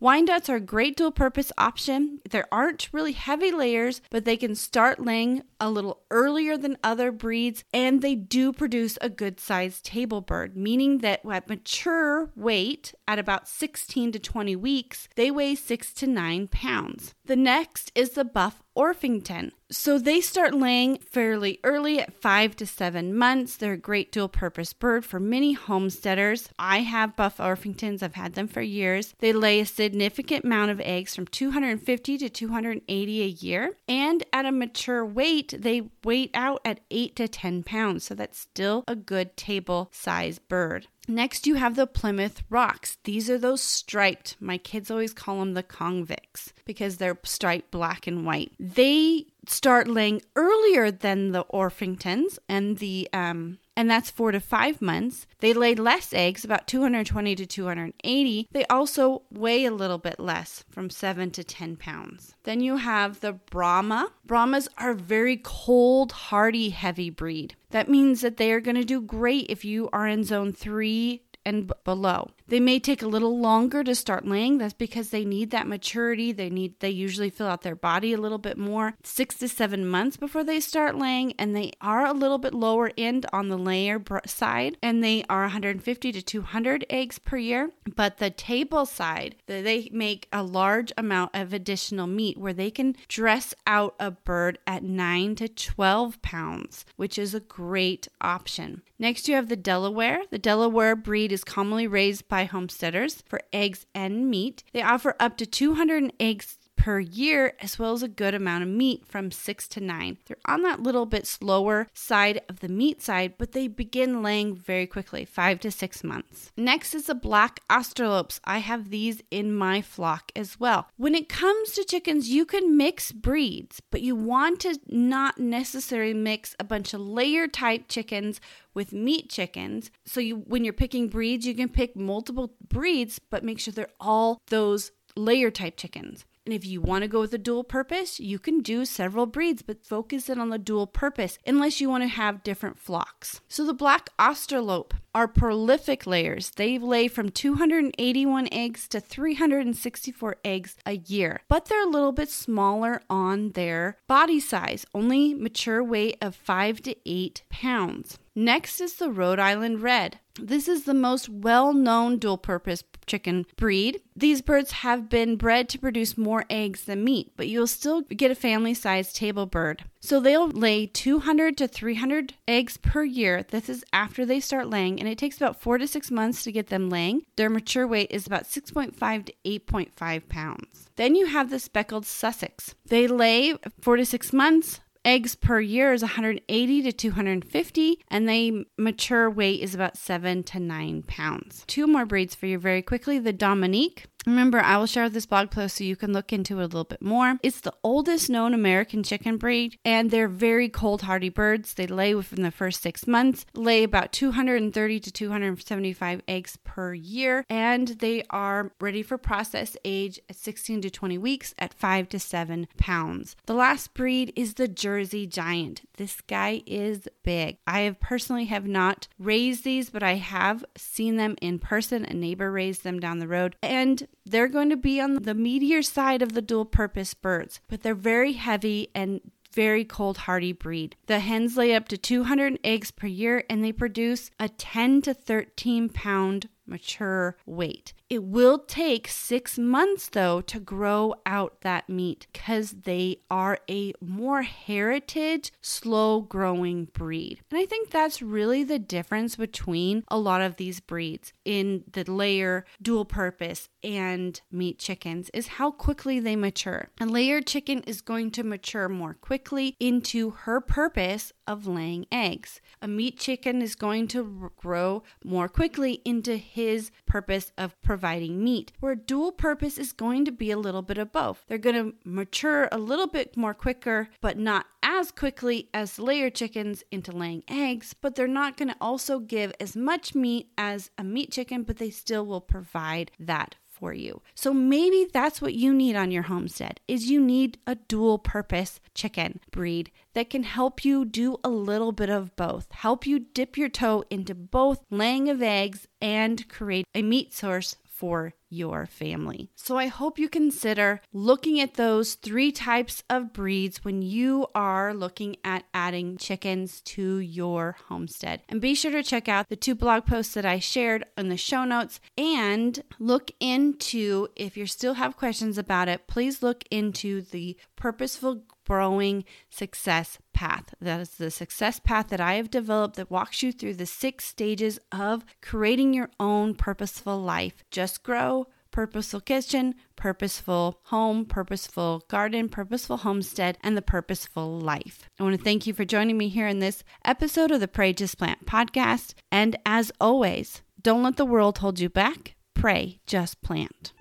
Wyandotte. 0.00 0.28
Wyandottes 0.28 0.48
are 0.48 0.56
a 0.56 0.60
great 0.60 0.96
dual 0.96 1.10
purpose 1.10 1.52
option. 1.56 2.20
There 2.28 2.46
aren't 2.52 2.88
really 2.92 3.12
heavy 3.12 3.50
layers, 3.50 4.00
but 4.10 4.24
they 4.24 4.36
can 4.36 4.54
start 4.54 5.04
laying 5.04 5.42
a 5.60 5.70
little 5.70 6.02
earlier 6.10 6.56
than 6.56 6.76
other 6.84 7.10
breeds 7.10 7.64
and 7.72 8.02
they 8.02 8.14
do 8.14 8.52
produce 8.52 8.98
a 9.00 9.08
good 9.08 9.40
sized 9.40 9.84
table 9.84 10.20
bird, 10.20 10.56
meaning 10.56 10.98
that 10.98 11.20
at 11.30 11.48
mature 11.48 12.30
weight 12.36 12.94
at 13.06 13.18
about 13.18 13.48
16 13.48 14.12
to 14.12 14.18
20 14.18 14.56
weeks, 14.56 15.08
they 15.16 15.30
weigh 15.30 15.54
6 15.54 15.94
to 15.94 16.06
9 16.06 16.48
pounds. 16.48 17.14
The 17.24 17.36
next 17.36 17.90
is 17.94 18.10
the 18.10 18.24
Buff 18.24 18.62
Orpington. 18.78 19.50
So 19.70 19.98
they 19.98 20.20
start 20.20 20.54
laying 20.54 20.98
fairly 20.98 21.58
early 21.64 22.00
at 22.00 22.22
five 22.22 22.56
to 22.56 22.66
seven 22.66 23.14
months. 23.14 23.56
They're 23.56 23.74
a 23.74 23.76
great 23.76 24.12
dual 24.12 24.28
purpose 24.28 24.72
bird 24.72 25.04
for 25.04 25.20
many 25.20 25.54
homesteaders. 25.54 26.48
I 26.58 26.80
have 26.80 27.16
Buff 27.16 27.38
Orpingtons, 27.38 28.02
I've 28.02 28.14
had 28.14 28.34
them 28.34 28.48
for 28.48 28.62
years. 28.62 29.14
They 29.18 29.32
lay 29.32 29.60
a 29.60 29.66
significant 29.66 30.44
amount 30.44 30.70
of 30.70 30.80
eggs 30.80 31.14
from 31.14 31.26
250 31.26 32.18
to 32.18 32.30
280 32.30 33.22
a 33.22 33.26
year. 33.26 33.72
And 33.88 34.24
at 34.32 34.46
a 34.46 34.52
mature 34.52 35.04
weight, 35.04 35.54
they 35.58 35.90
weight 36.04 36.30
out 36.32 36.60
at 36.64 36.80
8 36.90 37.16
to 37.16 37.28
10 37.28 37.64
pounds. 37.64 38.04
So 38.04 38.14
that's 38.14 38.38
still 38.38 38.84
a 38.86 38.96
good 38.96 39.36
table 39.36 39.90
size 39.92 40.38
bird. 40.38 40.86
Next, 41.10 41.46
you 41.46 41.54
have 41.54 41.74
the 41.74 41.86
Plymouth 41.86 42.42
Rocks. 42.50 42.98
These 43.04 43.30
are 43.30 43.38
those 43.38 43.62
striped, 43.62 44.36
my 44.40 44.58
kids 44.58 44.90
always 44.90 45.14
call 45.14 45.40
them 45.40 45.54
the 45.54 45.62
convicts 45.62 46.52
because 46.66 46.98
they're 46.98 47.18
striped 47.24 47.70
black 47.70 48.06
and 48.06 48.26
white. 48.26 48.52
They 48.60 49.24
start 49.50 49.88
laying 49.88 50.22
earlier 50.36 50.90
than 50.90 51.32
the 51.32 51.44
Orpingtons 51.44 52.38
and 52.48 52.78
the 52.78 53.08
um, 53.12 53.58
and 53.78 53.88
that's 53.88 54.10
four 54.10 54.32
to 54.32 54.40
five 54.40 54.82
months. 54.82 55.28
They 55.38 55.54
lay 55.54 55.76
less 55.76 56.12
eggs, 56.12 56.44
about 56.44 56.66
220 56.66 57.36
to 57.36 57.46
280. 57.46 58.48
They 58.50 58.64
also 58.64 59.22
weigh 59.30 59.66
a 59.66 59.70
little 59.70 59.98
bit 59.98 60.18
less, 60.18 60.64
from 60.68 60.90
seven 60.90 61.30
to 61.30 61.44
10 61.44 61.76
pounds. 61.76 62.34
Then 62.42 62.60
you 62.60 62.78
have 62.78 63.20
the 63.20 63.34
Brahma. 63.34 64.10
Brahmas 64.26 64.68
are 64.78 64.94
very 64.94 65.40
cold, 65.44 66.10
hardy, 66.10 66.70
heavy 66.70 67.08
breed. 67.08 67.54
That 67.70 67.88
means 67.88 68.20
that 68.22 68.36
they 68.36 68.50
are 68.50 68.60
going 68.60 68.74
to 68.74 68.84
do 68.84 69.00
great 69.00 69.46
if 69.48 69.64
you 69.64 69.88
are 69.92 70.08
in 70.08 70.24
zone 70.24 70.52
three 70.52 71.22
and 71.44 71.68
b- 71.68 71.74
below. 71.84 72.30
They 72.48 72.60
may 72.60 72.78
take 72.78 73.02
a 73.02 73.08
little 73.08 73.38
longer 73.38 73.84
to 73.84 73.94
start 73.94 74.26
laying. 74.26 74.58
That's 74.58 74.74
because 74.74 75.10
they 75.10 75.24
need 75.24 75.50
that 75.50 75.66
maturity. 75.66 76.32
They 76.32 76.50
need 76.50 76.80
they 76.80 76.90
usually 76.90 77.30
fill 77.30 77.46
out 77.46 77.62
their 77.62 77.76
body 77.76 78.12
a 78.12 78.18
little 78.18 78.38
bit 78.38 78.56
more. 78.56 78.94
6 79.02 79.36
to 79.36 79.48
7 79.48 79.86
months 79.86 80.16
before 80.16 80.44
they 80.44 80.60
start 80.60 80.96
laying 80.96 81.32
and 81.32 81.54
they 81.54 81.72
are 81.80 82.06
a 82.06 82.12
little 82.12 82.38
bit 82.38 82.54
lower 82.54 82.90
end 82.96 83.26
on 83.32 83.48
the 83.48 83.58
layer 83.58 84.02
side 84.26 84.76
and 84.82 85.04
they 85.04 85.24
are 85.28 85.42
150 85.42 86.12
to 86.12 86.22
200 86.22 86.86
eggs 86.88 87.18
per 87.18 87.36
year. 87.36 87.70
But 87.94 88.16
the 88.18 88.30
table 88.30 88.86
side, 88.86 89.36
they 89.46 89.88
make 89.92 90.28
a 90.32 90.42
large 90.42 90.92
amount 90.96 91.34
of 91.34 91.52
additional 91.52 92.06
meat 92.06 92.38
where 92.38 92.52
they 92.52 92.70
can 92.70 92.96
dress 93.08 93.54
out 93.66 93.94
a 94.00 94.10
bird 94.10 94.58
at 94.66 94.82
9 94.82 95.34
to 95.36 95.48
12 95.48 96.22
pounds, 96.22 96.86
which 96.96 97.18
is 97.18 97.34
a 97.34 97.40
great 97.40 98.08
option. 98.20 98.82
Next, 98.98 99.28
you 99.28 99.34
have 99.36 99.48
the 99.48 99.56
Delaware. 99.56 100.22
The 100.30 100.38
Delaware 100.38 100.96
breed 100.96 101.30
is 101.30 101.44
commonly 101.44 101.86
raised 101.86 102.28
by 102.28 102.37
homesteaders 102.44 103.22
for 103.26 103.40
eggs 103.52 103.86
and 103.94 104.30
meat. 104.30 104.64
They 104.72 104.82
offer 104.82 105.14
up 105.18 105.36
to 105.38 105.46
200 105.46 106.12
eggs 106.20 106.58
per 106.78 107.00
year, 107.00 107.54
as 107.60 107.78
well 107.78 107.92
as 107.92 108.02
a 108.02 108.08
good 108.08 108.34
amount 108.34 108.62
of 108.62 108.68
meat 108.70 109.04
from 109.06 109.30
six 109.30 109.66
to 109.68 109.80
nine. 109.80 110.16
They're 110.26 110.38
on 110.46 110.62
that 110.62 110.80
little 110.82 111.04
bit 111.04 111.26
slower 111.26 111.88
side 111.92 112.40
of 112.48 112.60
the 112.60 112.68
meat 112.68 113.02
side, 113.02 113.34
but 113.36 113.52
they 113.52 113.66
begin 113.66 114.22
laying 114.22 114.56
very 114.56 114.86
quickly, 114.86 115.24
five 115.24 115.60
to 115.60 115.70
six 115.70 116.04
months. 116.04 116.52
Next 116.56 116.94
is 116.94 117.06
the 117.06 117.14
black 117.14 117.60
Australorps. 117.68 118.40
I 118.44 118.58
have 118.58 118.90
these 118.90 119.20
in 119.30 119.52
my 119.52 119.82
flock 119.82 120.30
as 120.36 120.58
well. 120.60 120.88
When 120.96 121.14
it 121.14 121.28
comes 121.28 121.72
to 121.72 121.84
chickens, 121.84 122.30
you 122.30 122.46
can 122.46 122.76
mix 122.76 123.10
breeds, 123.12 123.82
but 123.90 124.00
you 124.00 124.14
want 124.14 124.60
to 124.60 124.78
not 124.86 125.38
necessarily 125.38 126.14
mix 126.14 126.54
a 126.60 126.64
bunch 126.64 126.94
of 126.94 127.00
layer 127.00 127.48
type 127.48 127.88
chickens 127.88 128.40
with 128.72 128.92
meat 128.92 129.28
chickens. 129.28 129.90
So 130.06 130.20
you 130.20 130.36
when 130.36 130.62
you're 130.62 130.72
picking 130.72 131.08
breeds, 131.08 131.44
you 131.44 131.54
can 131.54 131.68
pick 131.68 131.96
multiple 131.96 132.54
breeds, 132.68 133.18
but 133.18 133.42
make 133.42 133.58
sure 133.58 133.72
they're 133.72 133.88
all 133.98 134.40
those 134.46 134.92
layer 135.16 135.50
type 135.50 135.76
chickens. 135.76 136.24
And 136.48 136.54
if 136.54 136.64
you 136.64 136.80
want 136.80 137.02
to 137.02 137.08
go 137.08 137.20
with 137.20 137.34
a 137.34 137.36
dual 137.36 137.62
purpose, 137.62 138.18
you 138.18 138.38
can 138.38 138.60
do 138.60 138.86
several 138.86 139.26
breeds, 139.26 139.60
but 139.60 139.84
focus 139.84 140.30
in 140.30 140.38
on 140.38 140.48
the 140.48 140.56
dual 140.56 140.86
purpose 140.86 141.38
unless 141.46 141.78
you 141.78 141.90
want 141.90 142.04
to 142.04 142.08
have 142.08 142.42
different 142.42 142.78
flocks. 142.78 143.42
So 143.48 143.66
the 143.66 143.74
black 143.74 144.08
Australorp 144.18 144.92
are 145.14 145.28
prolific 145.28 146.06
layers. 146.06 146.52
They 146.52 146.78
lay 146.78 147.06
from 147.06 147.28
281 147.28 148.48
eggs 148.50 148.88
to 148.88 148.98
364 148.98 150.36
eggs 150.42 150.76
a 150.86 150.96
year, 150.96 151.42
but 151.48 151.66
they're 151.66 151.86
a 151.86 151.90
little 151.90 152.12
bit 152.12 152.30
smaller 152.30 153.02
on 153.10 153.50
their 153.50 153.98
body 154.06 154.40
size, 154.40 154.86
only 154.94 155.34
mature 155.34 155.84
weight 155.84 156.16
of 156.22 156.34
5 156.34 156.80
to 156.80 156.96
8 157.04 157.42
pounds. 157.50 158.18
Next 158.34 158.80
is 158.80 158.94
the 158.94 159.10
Rhode 159.10 159.40
Island 159.40 159.82
Red. 159.82 160.20
This 160.38 160.68
is 160.68 160.84
the 160.84 160.94
most 160.94 161.28
well 161.28 161.72
known 161.72 162.18
dual 162.18 162.38
purpose 162.38 162.84
chicken 163.06 163.46
breed. 163.56 164.00
These 164.14 164.42
birds 164.42 164.72
have 164.72 165.08
been 165.08 165.36
bred 165.36 165.68
to 165.70 165.78
produce 165.78 166.18
more 166.18 166.44
eggs 166.50 166.84
than 166.84 167.04
meat, 167.04 167.32
but 167.36 167.48
you'll 167.48 167.66
still 167.66 168.02
get 168.02 168.30
a 168.30 168.34
family 168.34 168.74
sized 168.74 169.16
table 169.16 169.46
bird. 169.46 169.84
So 170.00 170.20
they'll 170.20 170.48
lay 170.48 170.86
200 170.86 171.56
to 171.58 171.66
300 171.68 172.34
eggs 172.46 172.76
per 172.76 173.02
year. 173.02 173.44
This 173.48 173.68
is 173.68 173.84
after 173.92 174.24
they 174.24 174.40
start 174.40 174.70
laying, 174.70 175.00
and 175.00 175.08
it 175.08 175.18
takes 175.18 175.36
about 175.36 175.60
four 175.60 175.78
to 175.78 175.88
six 175.88 176.10
months 176.10 176.44
to 176.44 176.52
get 176.52 176.68
them 176.68 176.88
laying. 176.88 177.22
Their 177.36 177.50
mature 177.50 177.86
weight 177.86 178.10
is 178.10 178.26
about 178.26 178.44
6.5 178.44 179.24
to 179.26 179.32
8.5 179.44 180.28
pounds. 180.28 180.90
Then 180.96 181.14
you 181.14 181.26
have 181.26 181.50
the 181.50 181.58
speckled 181.58 182.06
Sussex. 182.06 182.74
They 182.86 183.06
lay 183.06 183.54
four 183.80 183.96
to 183.96 184.04
six 184.04 184.32
months, 184.32 184.80
eggs 185.08 185.34
per 185.34 185.58
year 185.58 185.94
is 185.94 186.02
180 186.02 186.82
to 186.82 186.92
250, 186.92 187.98
and 188.08 188.28
they 188.28 188.64
mature 188.76 189.30
weight 189.30 189.62
is 189.62 189.74
about 189.74 189.96
7 189.96 190.42
to 190.42 190.60
9 190.60 191.02
pounds. 191.04 191.64
Two 191.66 191.86
more 191.86 192.04
breeds 192.04 192.34
for 192.34 192.44
you 192.44 192.58
very 192.58 192.82
quickly 192.82 193.18
the 193.18 193.32
Dominique. 193.32 194.04
Remember, 194.26 194.60
I 194.60 194.76
will 194.76 194.86
share 194.86 195.08
this 195.08 195.26
blog 195.26 195.50
post 195.50 195.76
so 195.76 195.84
you 195.84 195.96
can 195.96 196.12
look 196.12 196.32
into 196.32 196.60
it 196.60 196.64
a 196.64 196.66
little 196.66 196.84
bit 196.84 197.00
more. 197.00 197.38
It's 197.42 197.60
the 197.60 197.72
oldest 197.82 198.28
known 198.28 198.52
American 198.52 199.02
chicken 199.02 199.36
breed, 199.36 199.78
and 199.84 200.10
they're 200.10 200.28
very 200.28 200.68
cold 200.68 201.02
hardy 201.02 201.28
birds. 201.28 201.74
They 201.74 201.86
lay 201.86 202.14
within 202.14 202.42
the 202.42 202.50
first 202.50 202.82
six 202.82 203.06
months, 203.06 203.46
lay 203.54 203.84
about 203.84 204.12
230 204.12 205.00
to 205.00 205.10
275 205.10 206.22
eggs 206.28 206.58
per 206.64 206.92
year, 206.92 207.44
and 207.48 207.88
they 207.88 208.24
are 208.28 208.72
ready 208.80 209.02
for 209.02 209.18
process 209.18 209.76
age 209.84 210.20
at 210.28 210.36
16 210.36 210.82
to 210.82 210.90
20 210.90 211.16
weeks 211.16 211.54
at 211.58 211.72
5 211.72 212.08
to 212.10 212.18
7 212.18 212.68
pounds. 212.76 213.36
The 213.46 213.54
last 213.54 213.94
breed 213.94 214.32
is 214.36 214.54
the 214.54 214.68
Jersey 214.68 215.26
Giant. 215.26 215.82
This 215.96 216.20
guy 216.20 216.62
is 216.66 217.08
big. 217.22 217.58
I 217.66 217.80
have 217.80 218.00
personally 218.00 218.46
have 218.46 218.66
not 218.66 219.08
raised 219.18 219.64
these, 219.64 219.90
but 219.90 220.02
I 220.02 220.16
have 220.16 220.64
seen 220.76 221.16
them 221.16 221.36
in 221.40 221.58
person. 221.58 222.04
A 222.04 222.14
neighbor 222.14 222.50
raised 222.50 222.84
them 222.84 223.00
down 223.00 223.20
the 223.20 223.28
road, 223.28 223.56
and 223.62 224.06
they're 224.24 224.48
going 224.48 224.70
to 224.70 224.76
be 224.76 225.00
on 225.00 225.14
the 225.14 225.34
meatier 225.34 225.84
side 225.84 226.22
of 226.22 226.32
the 226.32 226.42
dual 226.42 226.64
purpose 226.64 227.14
birds, 227.14 227.60
but 227.68 227.82
they're 227.82 227.94
very 227.94 228.34
heavy 228.34 228.88
and 228.94 229.20
very 229.52 229.84
cold 229.84 230.18
hardy 230.18 230.52
breed. 230.52 230.96
The 231.06 231.20
hens 231.20 231.56
lay 231.56 231.74
up 231.74 231.88
to 231.88 231.96
200 231.96 232.58
eggs 232.62 232.90
per 232.90 233.06
year 233.06 233.44
and 233.48 233.64
they 233.64 233.72
produce 233.72 234.30
a 234.38 234.48
10 234.48 235.02
to 235.02 235.14
13 235.14 235.88
pound 235.88 236.48
mature 236.66 237.36
weight. 237.46 237.94
It 238.10 238.24
will 238.24 238.58
take 238.58 239.06
six 239.06 239.58
months 239.58 240.08
though 240.08 240.40
to 240.42 240.58
grow 240.58 241.14
out 241.26 241.60
that 241.60 241.90
meat 241.90 242.26
because 242.32 242.70
they 242.70 243.18
are 243.30 243.58
a 243.68 243.92
more 244.00 244.42
heritage, 244.42 245.52
slow 245.60 246.22
growing 246.22 246.86
breed. 246.86 247.40
And 247.50 247.60
I 247.60 247.66
think 247.66 247.90
that's 247.90 248.22
really 248.22 248.64
the 248.64 248.78
difference 248.78 249.36
between 249.36 250.04
a 250.08 250.18
lot 250.18 250.40
of 250.40 250.56
these 250.56 250.80
breeds 250.80 251.34
in 251.44 251.84
the 251.92 252.10
layer, 252.10 252.64
dual 252.80 253.04
purpose, 253.04 253.68
and 253.84 254.40
meat 254.50 254.78
chickens 254.78 255.30
is 255.34 255.46
how 255.48 255.70
quickly 255.70 256.18
they 256.18 256.36
mature. 256.36 256.88
A 257.00 257.06
layer 257.06 257.42
chicken 257.42 257.80
is 257.82 258.00
going 258.00 258.30
to 258.32 258.42
mature 258.42 258.88
more 258.88 259.14
quickly 259.14 259.76
into 259.78 260.30
her 260.30 260.62
purpose 260.62 261.32
of 261.46 261.66
laying 261.66 262.06
eggs. 262.10 262.60
A 262.80 262.88
meat 262.88 263.18
chicken 263.18 263.60
is 263.60 263.74
going 263.74 264.08
to 264.08 264.50
grow 264.56 265.02
more 265.24 265.48
quickly 265.48 266.00
into 266.04 266.36
his 266.36 266.90
purpose 267.06 267.52
of 267.58 267.80
providing 267.98 268.44
meat, 268.44 268.70
where 268.78 268.94
dual 268.94 269.32
purpose 269.32 269.76
is 269.76 269.92
going 269.92 270.24
to 270.24 270.30
be 270.30 270.52
a 270.52 270.56
little 270.56 270.82
bit 270.82 270.98
of 270.98 271.10
both. 271.10 271.42
They're 271.48 271.58
going 271.58 271.74
to 271.74 271.94
mature 272.04 272.68
a 272.70 272.78
little 272.78 273.08
bit 273.08 273.36
more 273.36 273.54
quicker, 273.54 274.08
but 274.20 274.38
not 274.38 274.66
as 274.84 275.10
quickly 275.10 275.68
as 275.74 275.98
layer 275.98 276.30
chickens 276.30 276.84
into 276.92 277.10
laying 277.10 277.42
eggs, 277.48 277.96
but 278.00 278.14
they're 278.14 278.28
not 278.28 278.56
going 278.56 278.68
to 278.68 278.76
also 278.80 279.18
give 279.18 279.52
as 279.58 279.74
much 279.74 280.14
meat 280.14 280.48
as 280.56 280.92
a 280.96 281.02
meat 281.02 281.32
chicken, 281.32 281.64
but 281.64 281.78
they 281.78 281.90
still 281.90 282.24
will 282.24 282.40
provide 282.40 283.10
that 283.18 283.56
for 283.78 283.92
you. 283.92 284.22
So 284.34 284.52
maybe 284.52 285.08
that's 285.12 285.40
what 285.40 285.54
you 285.54 285.72
need 285.72 285.96
on 285.96 286.10
your 286.10 286.24
homestead 286.24 286.80
is 286.88 287.10
you 287.10 287.20
need 287.20 287.58
a 287.66 287.76
dual 287.76 288.18
purpose 288.18 288.80
chicken 288.94 289.40
breed 289.50 289.90
that 290.14 290.30
can 290.30 290.42
help 290.42 290.84
you 290.84 291.04
do 291.04 291.36
a 291.44 291.48
little 291.48 291.92
bit 291.92 292.10
of 292.10 292.34
both. 292.36 292.66
Help 292.72 293.06
you 293.06 293.20
dip 293.20 293.56
your 293.56 293.68
toe 293.68 294.04
into 294.10 294.34
both 294.34 294.84
laying 294.90 295.28
of 295.28 295.42
eggs 295.42 295.86
and 296.00 296.48
create 296.48 296.86
a 296.94 297.02
meat 297.02 297.32
source 297.32 297.76
for 297.98 298.32
your 298.48 298.86
family. 298.86 299.50
So 299.56 299.76
I 299.76 299.88
hope 299.88 300.20
you 300.20 300.28
consider 300.28 301.00
looking 301.12 301.60
at 301.60 301.74
those 301.74 302.14
three 302.14 302.52
types 302.52 303.02
of 303.10 303.32
breeds 303.32 303.84
when 303.84 304.02
you 304.02 304.46
are 304.54 304.94
looking 304.94 305.36
at 305.44 305.64
adding 305.74 306.16
chickens 306.16 306.80
to 306.82 307.18
your 307.18 307.76
homestead. 307.88 308.42
And 308.48 308.60
be 308.60 308.76
sure 308.76 308.92
to 308.92 309.02
check 309.02 309.28
out 309.28 309.48
the 309.48 309.56
two 309.56 309.74
blog 309.74 310.06
posts 310.06 310.34
that 310.34 310.46
I 310.46 310.60
shared 310.60 311.06
in 311.16 311.28
the 311.28 311.36
show 311.36 311.64
notes 311.64 312.00
and 312.16 312.80
look 313.00 313.32
into 313.40 314.28
if 314.36 314.56
you 314.56 314.66
still 314.66 314.94
have 314.94 315.16
questions 315.16 315.58
about 315.58 315.88
it, 315.88 316.06
please 316.06 316.40
look 316.40 316.62
into 316.70 317.20
the 317.20 317.56
purposeful 317.74 318.44
growing 318.68 319.24
success 319.48 320.18
path. 320.34 320.74
That 320.80 321.00
is 321.00 321.10
the 321.12 321.30
success 321.30 321.80
path 321.80 322.08
that 322.08 322.20
I 322.20 322.34
have 322.34 322.50
developed 322.50 322.96
that 322.96 323.10
walks 323.10 323.42
you 323.42 323.50
through 323.50 323.74
the 323.74 323.86
six 323.86 324.26
stages 324.26 324.78
of 324.92 325.24
creating 325.40 325.94
your 325.94 326.10
own 326.20 326.54
purposeful 326.54 327.18
life. 327.18 327.64
Just 327.70 328.02
grow, 328.02 328.46
purposeful 328.70 329.20
kitchen, 329.20 329.74
purposeful 329.96 330.80
home, 330.84 331.24
purposeful 331.24 332.04
garden, 332.08 332.50
purposeful 332.50 332.98
homestead, 332.98 333.56
and 333.62 333.74
the 333.74 333.82
purposeful 333.82 334.60
life. 334.60 335.08
I 335.18 335.22
want 335.22 335.38
to 335.38 335.42
thank 335.42 335.66
you 335.66 335.72
for 335.72 335.86
joining 335.86 336.18
me 336.18 336.28
here 336.28 336.46
in 336.46 336.58
this 336.58 336.84
episode 337.06 337.50
of 337.50 337.60
the 337.60 337.68
Pray 337.68 337.94
Just 337.94 338.18
Plant 338.18 338.44
podcast. 338.44 339.14
And 339.32 339.56
as 339.64 339.90
always, 339.98 340.60
don't 340.80 341.02
let 341.02 341.16
the 341.16 341.24
world 341.24 341.58
hold 341.58 341.80
you 341.80 341.88
back. 341.88 342.34
Pray 342.54 343.00
Just 343.06 343.40
Plant. 343.40 343.94